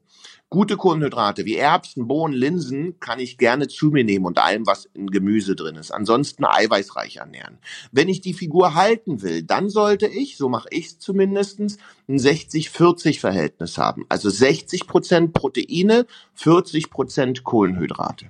Gute 0.52 0.78
Kohlenhydrate 0.78 1.46
wie 1.46 1.58
Erbsen, 1.58 2.08
Bohnen, 2.08 2.34
Linsen 2.34 3.00
kann 3.00 3.20
ich 3.20 3.38
gerne 3.38 3.68
zu 3.68 3.92
mir 3.92 4.04
nehmen 4.04 4.26
unter 4.26 4.46
allem, 4.46 4.66
was 4.66 4.86
in 4.96 5.12
Gemüse 5.12 5.56
drin 5.56 5.76
ist. 5.76 5.92
Ansonsten 5.92 6.44
eiweißreich 6.44 7.18
ernähren. 7.18 7.60
Wenn 7.92 8.10
ich 8.10 8.22
die 8.22 8.34
Figur 8.34 8.74
halten 8.74 9.22
will, 9.22 9.44
dann 9.44 9.70
sollte 9.70 10.08
ich, 10.08 10.38
so 10.38 10.50
mache 10.50 10.68
ich 10.72 10.88
es 10.88 11.00
zumindest, 11.00 11.60
ein 11.60 12.18
60-40-Verhältnis 12.18 13.78
haben. 13.78 14.08
Also 14.10 14.32
60 14.32 14.88
Prozent 14.88 15.34
Proteine, 15.34 16.08
40 16.34 16.90
Prozent 16.90 17.44
Kohlenhydrate. 17.44 18.26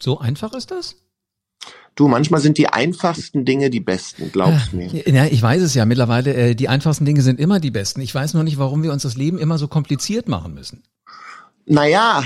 So 0.00 0.18
einfach 0.18 0.52
ist 0.52 0.72
das? 0.72 0.96
Du, 1.94 2.06
manchmal 2.06 2.40
sind 2.40 2.58
die 2.58 2.68
einfachsten 2.68 3.44
Dinge 3.44 3.70
die 3.70 3.80
besten, 3.80 4.30
glaubst 4.30 4.72
mir. 4.72 4.86
Ja, 5.08 5.26
ich 5.26 5.42
weiß 5.42 5.60
es 5.62 5.74
ja 5.74 5.84
mittlerweile. 5.84 6.32
Äh, 6.32 6.54
die 6.54 6.68
einfachsten 6.68 7.04
Dinge 7.04 7.22
sind 7.22 7.40
immer 7.40 7.58
die 7.58 7.72
besten. 7.72 8.00
Ich 8.00 8.14
weiß 8.14 8.34
nur 8.34 8.44
nicht, 8.44 8.56
warum 8.56 8.84
wir 8.84 8.92
uns 8.92 9.02
das 9.02 9.16
Leben 9.16 9.36
immer 9.36 9.58
so 9.58 9.66
kompliziert 9.66 10.28
machen 10.28 10.54
müssen. 10.54 10.84
Naja, 11.70 12.24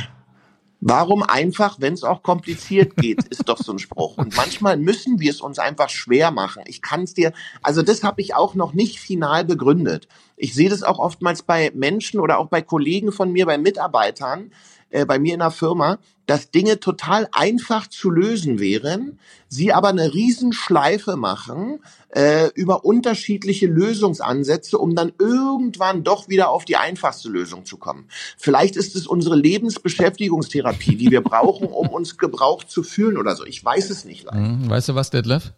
warum 0.81 1.25
einfach, 1.25 1.77
wenn 1.81 1.95
es 1.95 2.05
auch 2.05 2.23
kompliziert 2.23 2.97
geht, 2.97 3.25
ist 3.31 3.49
doch 3.49 3.59
so 3.59 3.73
ein 3.73 3.81
Spruch. 3.81 4.17
Und 4.19 4.37
manchmal 4.37 4.77
müssen 4.77 5.19
wir 5.19 5.31
es 5.31 5.41
uns 5.41 5.59
einfach 5.59 5.89
schwer 5.89 6.31
machen. 6.31 6.63
Ich 6.67 6.81
kann 6.81 7.03
es 7.03 7.15
dir, 7.15 7.33
also 7.61 7.83
das 7.83 8.05
habe 8.05 8.21
ich 8.21 8.37
auch 8.37 8.55
noch 8.55 8.73
nicht 8.73 9.01
final 9.01 9.45
begründet. 9.45 10.07
Ich 10.37 10.55
sehe 10.55 10.71
das 10.71 10.85
auch 10.85 11.01
oftmals 11.01 11.43
bei 11.43 11.73
Menschen 11.75 12.21
oder 12.21 12.39
auch 12.39 12.47
bei 12.47 12.63
Kollegen 12.63 13.11
von 13.11 13.33
mir, 13.33 13.47
bei 13.47 13.59
Mitarbeitern, 13.59 14.53
äh, 14.93 15.05
bei 15.05 15.19
mir 15.19 15.35
in 15.35 15.41
der 15.41 15.51
Firma, 15.51 15.99
dass 16.27 16.51
Dinge 16.51 16.79
total 16.79 17.29
einfach 17.33 17.89
zu 17.89 18.11
lösen 18.11 18.61
wären, 18.61 19.19
sie 19.49 19.73
aber 19.73 19.89
eine 19.89 20.15
Riesenschleife 20.15 21.17
machen 21.17 21.81
äh, 22.11 22.49
über 22.55 22.85
unterschiedliche 22.85 23.67
Lösungsansätze, 23.67 24.79
um 24.79 24.95
dann 24.95 25.13
irgendwann 25.19 26.05
doch 26.05 26.29
wieder 26.29 26.51
auf 26.51 26.65
die 26.65 26.77
einfachste 26.77 27.29
Lösung 27.29 27.65
zu 27.65 27.77
kommen. 27.77 28.07
Vielleicht 28.39 28.77
ist 28.77 28.95
es 28.95 29.07
unsere 29.07 29.37
Lebensbeschäftigungstherapie, 29.37 30.97
die 30.97 31.11
wir 31.11 31.23
brauchen, 31.23 31.67
um 31.69 31.89
uns 31.89 32.19
gebraucht 32.19 32.71
zu 32.71 32.83
fühlen 32.83 33.19
oder 33.19 33.35
so. 33.35 33.45
Ich 33.45 33.65
weiß 33.65 33.91
es 33.91 34.05
nicht 34.05 34.25
leider. 34.25 34.39
Hm, 34.39 34.71
weißt 34.71 34.91
du 34.91 34.95
was, 34.95 35.11
Detlef? 35.11 35.53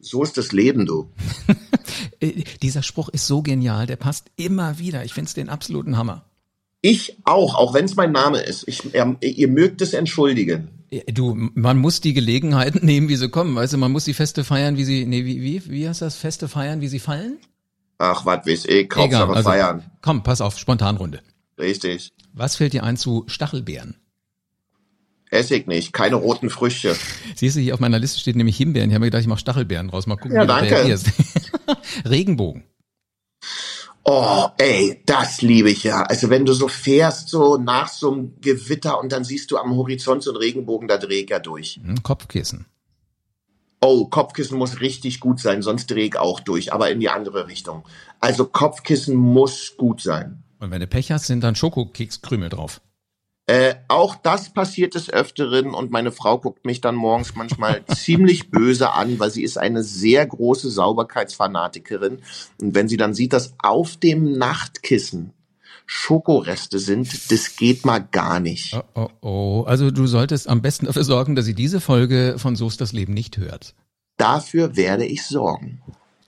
So 0.00 0.22
ist 0.22 0.36
das 0.36 0.52
Leben, 0.52 0.86
du. 0.86 1.10
Äh, 2.20 2.44
dieser 2.62 2.82
Spruch 2.82 3.08
ist 3.08 3.26
so 3.26 3.42
genial, 3.42 3.86
der 3.86 3.96
passt 3.96 4.26
immer 4.36 4.78
wieder. 4.78 5.04
Ich 5.04 5.14
finde 5.14 5.28
es 5.28 5.34
den 5.34 5.48
absoluten 5.48 5.96
Hammer. 5.96 6.24
Ich 6.80 7.16
auch, 7.24 7.56
auch 7.56 7.74
wenn 7.74 7.84
es 7.84 7.96
mein 7.96 8.12
Name 8.12 8.38
ist. 8.38 8.66
Ich, 8.68 8.94
ähm, 8.94 9.16
ihr 9.20 9.48
mögt 9.48 9.82
es 9.82 9.94
entschuldigen. 9.94 10.68
Du, 11.12 11.34
man 11.54 11.78
muss 11.78 12.00
die 12.00 12.14
Gelegenheiten 12.14 12.80
nehmen, 12.84 13.08
wie 13.08 13.16
sie 13.16 13.28
kommen. 13.28 13.54
Weißt 13.56 13.72
du, 13.72 13.78
man 13.78 13.92
muss 13.92 14.04
die 14.04 14.14
Feste 14.14 14.44
feiern, 14.44 14.76
wie 14.76 14.84
sie, 14.84 15.04
nee, 15.04 15.24
wie, 15.24 15.42
wie, 15.42 15.70
wie 15.70 15.88
heißt 15.88 16.02
das? 16.02 16.16
Feste 16.16 16.48
feiern, 16.48 16.80
wie 16.80 16.88
sie 16.88 17.00
fallen? 17.00 17.38
Ach, 17.98 18.24
was 18.24 18.46
weiß 18.46 18.66
ich, 18.66 18.88
Hauptsache 18.94 19.32
also, 19.32 19.50
feiern. 19.50 19.90
Komm, 20.02 20.22
pass 20.22 20.40
auf, 20.40 20.56
Spontanrunde. 20.56 21.20
Richtig. 21.58 22.12
Was 22.32 22.56
fällt 22.56 22.72
dir 22.72 22.84
ein 22.84 22.96
zu 22.96 23.24
Stachelbeeren? 23.26 23.96
Essig 25.30 25.66
nicht, 25.66 25.92
keine 25.92 26.16
roten 26.16 26.48
Früchte. 26.48 26.96
Siehst 27.34 27.56
du, 27.56 27.60
hier 27.60 27.74
auf 27.74 27.80
meiner 27.80 27.98
Liste 27.98 28.20
steht 28.20 28.36
nämlich 28.36 28.56
Himbeeren. 28.56 28.88
Ich 28.88 28.94
habe 28.94 29.00
mir 29.00 29.08
gedacht, 29.08 29.22
ich 29.22 29.26
mache 29.26 29.40
Stachelbeeren 29.40 29.88
draus. 29.88 30.06
Mal 30.06 30.16
gucken, 30.16 30.36
ja, 30.36 30.44
wie 30.44 30.46
danke. 30.46 30.68
du 30.68 30.74
reagierst. 30.76 31.10
Regenbogen. 32.08 32.64
Oh, 34.10 34.48
ey, 34.56 35.02
das 35.04 35.42
liebe 35.42 35.70
ich 35.70 35.84
ja. 35.84 36.02
Also 36.02 36.30
wenn 36.30 36.46
du 36.46 36.54
so 36.54 36.66
fährst, 36.66 37.28
so 37.28 37.58
nach 37.58 37.88
so 37.88 38.10
einem 38.10 38.40
Gewitter 38.40 38.98
und 38.98 39.12
dann 39.12 39.22
siehst 39.22 39.50
du 39.50 39.58
am 39.58 39.76
Horizont 39.76 40.22
so 40.22 40.30
einen 40.30 40.38
Regenbogen, 40.38 40.88
da 40.88 40.96
dreh 40.96 41.20
ich 41.20 41.28
ja 41.28 41.38
durch. 41.38 41.78
Kopfkissen. 42.02 42.64
Oh, 43.82 44.06
Kopfkissen 44.06 44.56
muss 44.56 44.80
richtig 44.80 45.20
gut 45.20 45.40
sein, 45.40 45.60
sonst 45.60 45.90
dreh 45.90 46.06
ich 46.06 46.18
auch 46.18 46.40
durch, 46.40 46.72
aber 46.72 46.90
in 46.90 47.00
die 47.00 47.10
andere 47.10 47.48
Richtung. 47.48 47.84
Also 48.18 48.46
Kopfkissen 48.46 49.14
muss 49.14 49.74
gut 49.76 50.00
sein. 50.00 50.42
Und 50.58 50.70
wenn 50.70 50.80
du 50.80 50.86
Pech 50.86 51.12
hast, 51.12 51.26
sind 51.26 51.44
dann 51.44 51.54
Schokokekskrümel 51.54 52.48
drauf. 52.48 52.80
Äh, 53.44 53.74
auch 53.88 54.14
das 54.14 54.52
passiert 54.52 54.94
des 54.94 55.10
Öfteren 55.10 55.74
und 55.74 55.90
meine 55.90 56.12
Frau 56.12 56.38
guckt 56.38 56.64
mich 56.64 56.80
dann 56.80 56.94
morgens 56.94 57.34
manchmal 57.34 57.84
ziemlich 57.94 58.50
böse 58.50 58.92
an, 58.92 59.18
weil 59.18 59.30
sie 59.30 59.42
ist 59.42 59.58
eine 59.58 59.82
sehr 59.82 60.26
große 60.26 60.70
Sauberkeitsfanatikerin. 60.70 62.20
Und 62.60 62.74
wenn 62.74 62.88
sie 62.88 62.96
dann 62.96 63.14
sieht, 63.14 63.32
dass 63.32 63.54
auf 63.58 63.96
dem 63.96 64.32
Nachtkissen 64.32 65.32
Schokoreste 65.86 66.78
sind, 66.78 67.32
das 67.32 67.56
geht 67.56 67.86
mal 67.86 68.00
gar 68.00 68.40
nicht. 68.40 68.74
Oh, 68.74 68.82
oh, 68.94 69.08
oh. 69.22 69.64
Also 69.66 69.90
du 69.90 70.06
solltest 70.06 70.46
am 70.46 70.60
besten 70.60 70.84
dafür 70.84 71.04
sorgen, 71.04 71.34
dass 71.34 71.46
sie 71.46 71.54
diese 71.54 71.80
Folge 71.80 72.34
von 72.36 72.56
So 72.56 72.68
ist 72.68 72.82
das 72.82 72.92
Leben 72.92 73.14
nicht 73.14 73.38
hört. 73.38 73.74
Dafür 74.18 74.76
werde 74.76 75.06
ich 75.06 75.24
sorgen. 75.24 75.80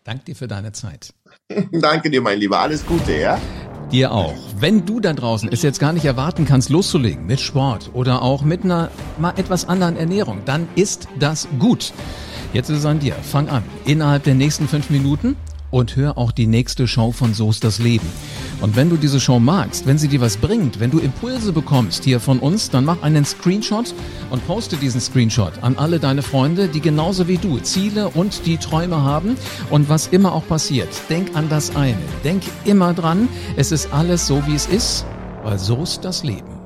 Dank 0.04 0.24
dir 0.24 0.34
für 0.34 0.48
deine 0.48 0.72
Zeit. 0.72 1.12
Danke 1.72 2.10
dir, 2.10 2.22
mein 2.22 2.38
Lieber. 2.38 2.58
Alles 2.58 2.86
Gute, 2.86 3.12
ja? 3.12 3.38
Dir 3.92 4.12
auch. 4.12 4.34
Wenn 4.56 4.86
du 4.86 5.00
da 5.00 5.12
draußen 5.12 5.48
es 5.52 5.62
jetzt 5.62 5.80
gar 5.80 5.92
nicht 5.92 6.04
erwarten 6.04 6.44
kannst, 6.44 6.70
loszulegen 6.70 7.26
mit 7.26 7.40
Sport 7.40 7.90
oder 7.92 8.22
auch 8.22 8.42
mit 8.42 8.64
einer 8.64 8.90
mal 9.18 9.32
etwas 9.36 9.68
anderen 9.68 9.96
Ernährung, 9.96 10.42
dann 10.44 10.68
ist 10.76 11.08
das 11.18 11.48
gut. 11.58 11.92
Jetzt 12.52 12.68
ist 12.70 12.78
es 12.78 12.86
an 12.86 13.00
dir. 13.00 13.14
Fang 13.14 13.48
an. 13.48 13.64
Innerhalb 13.84 14.22
der 14.22 14.34
nächsten 14.34 14.68
fünf 14.68 14.90
Minuten 14.90 15.36
und 15.70 15.96
hör 15.96 16.18
auch 16.18 16.32
die 16.32 16.46
nächste 16.46 16.86
Show 16.86 17.12
von 17.12 17.34
So 17.34 17.50
ist 17.50 17.64
das 17.64 17.78
Leben. 17.78 18.06
Und 18.60 18.76
wenn 18.76 18.90
du 18.90 18.96
diese 18.96 19.20
Show 19.20 19.38
magst, 19.38 19.86
wenn 19.86 19.98
sie 19.98 20.08
dir 20.08 20.20
was 20.20 20.36
bringt, 20.36 20.80
wenn 20.80 20.90
du 20.90 20.98
Impulse 20.98 21.52
bekommst 21.52 22.04
hier 22.04 22.20
von 22.20 22.38
uns, 22.38 22.70
dann 22.70 22.84
mach 22.84 23.02
einen 23.02 23.24
Screenshot 23.24 23.94
und 24.30 24.46
poste 24.46 24.76
diesen 24.76 25.00
Screenshot 25.00 25.52
an 25.62 25.76
alle 25.78 25.98
deine 25.98 26.22
Freunde, 26.22 26.68
die 26.68 26.80
genauso 26.80 27.28
wie 27.28 27.38
du 27.38 27.58
Ziele 27.58 28.08
und 28.08 28.46
die 28.46 28.58
Träume 28.58 29.02
haben. 29.02 29.36
Und 29.70 29.88
was 29.88 30.08
immer 30.08 30.32
auch 30.32 30.46
passiert, 30.46 30.88
denk 31.08 31.34
an 31.36 31.48
das 31.48 31.74
eine. 31.76 31.98
Denk 32.24 32.42
immer 32.64 32.92
dran, 32.92 33.28
es 33.56 33.72
ist 33.72 33.92
alles 33.92 34.26
so, 34.26 34.46
wie 34.46 34.54
es 34.54 34.66
ist, 34.66 35.06
weil 35.42 35.58
so 35.58 35.82
ist 35.82 36.04
das 36.04 36.22
Leben. 36.22 36.59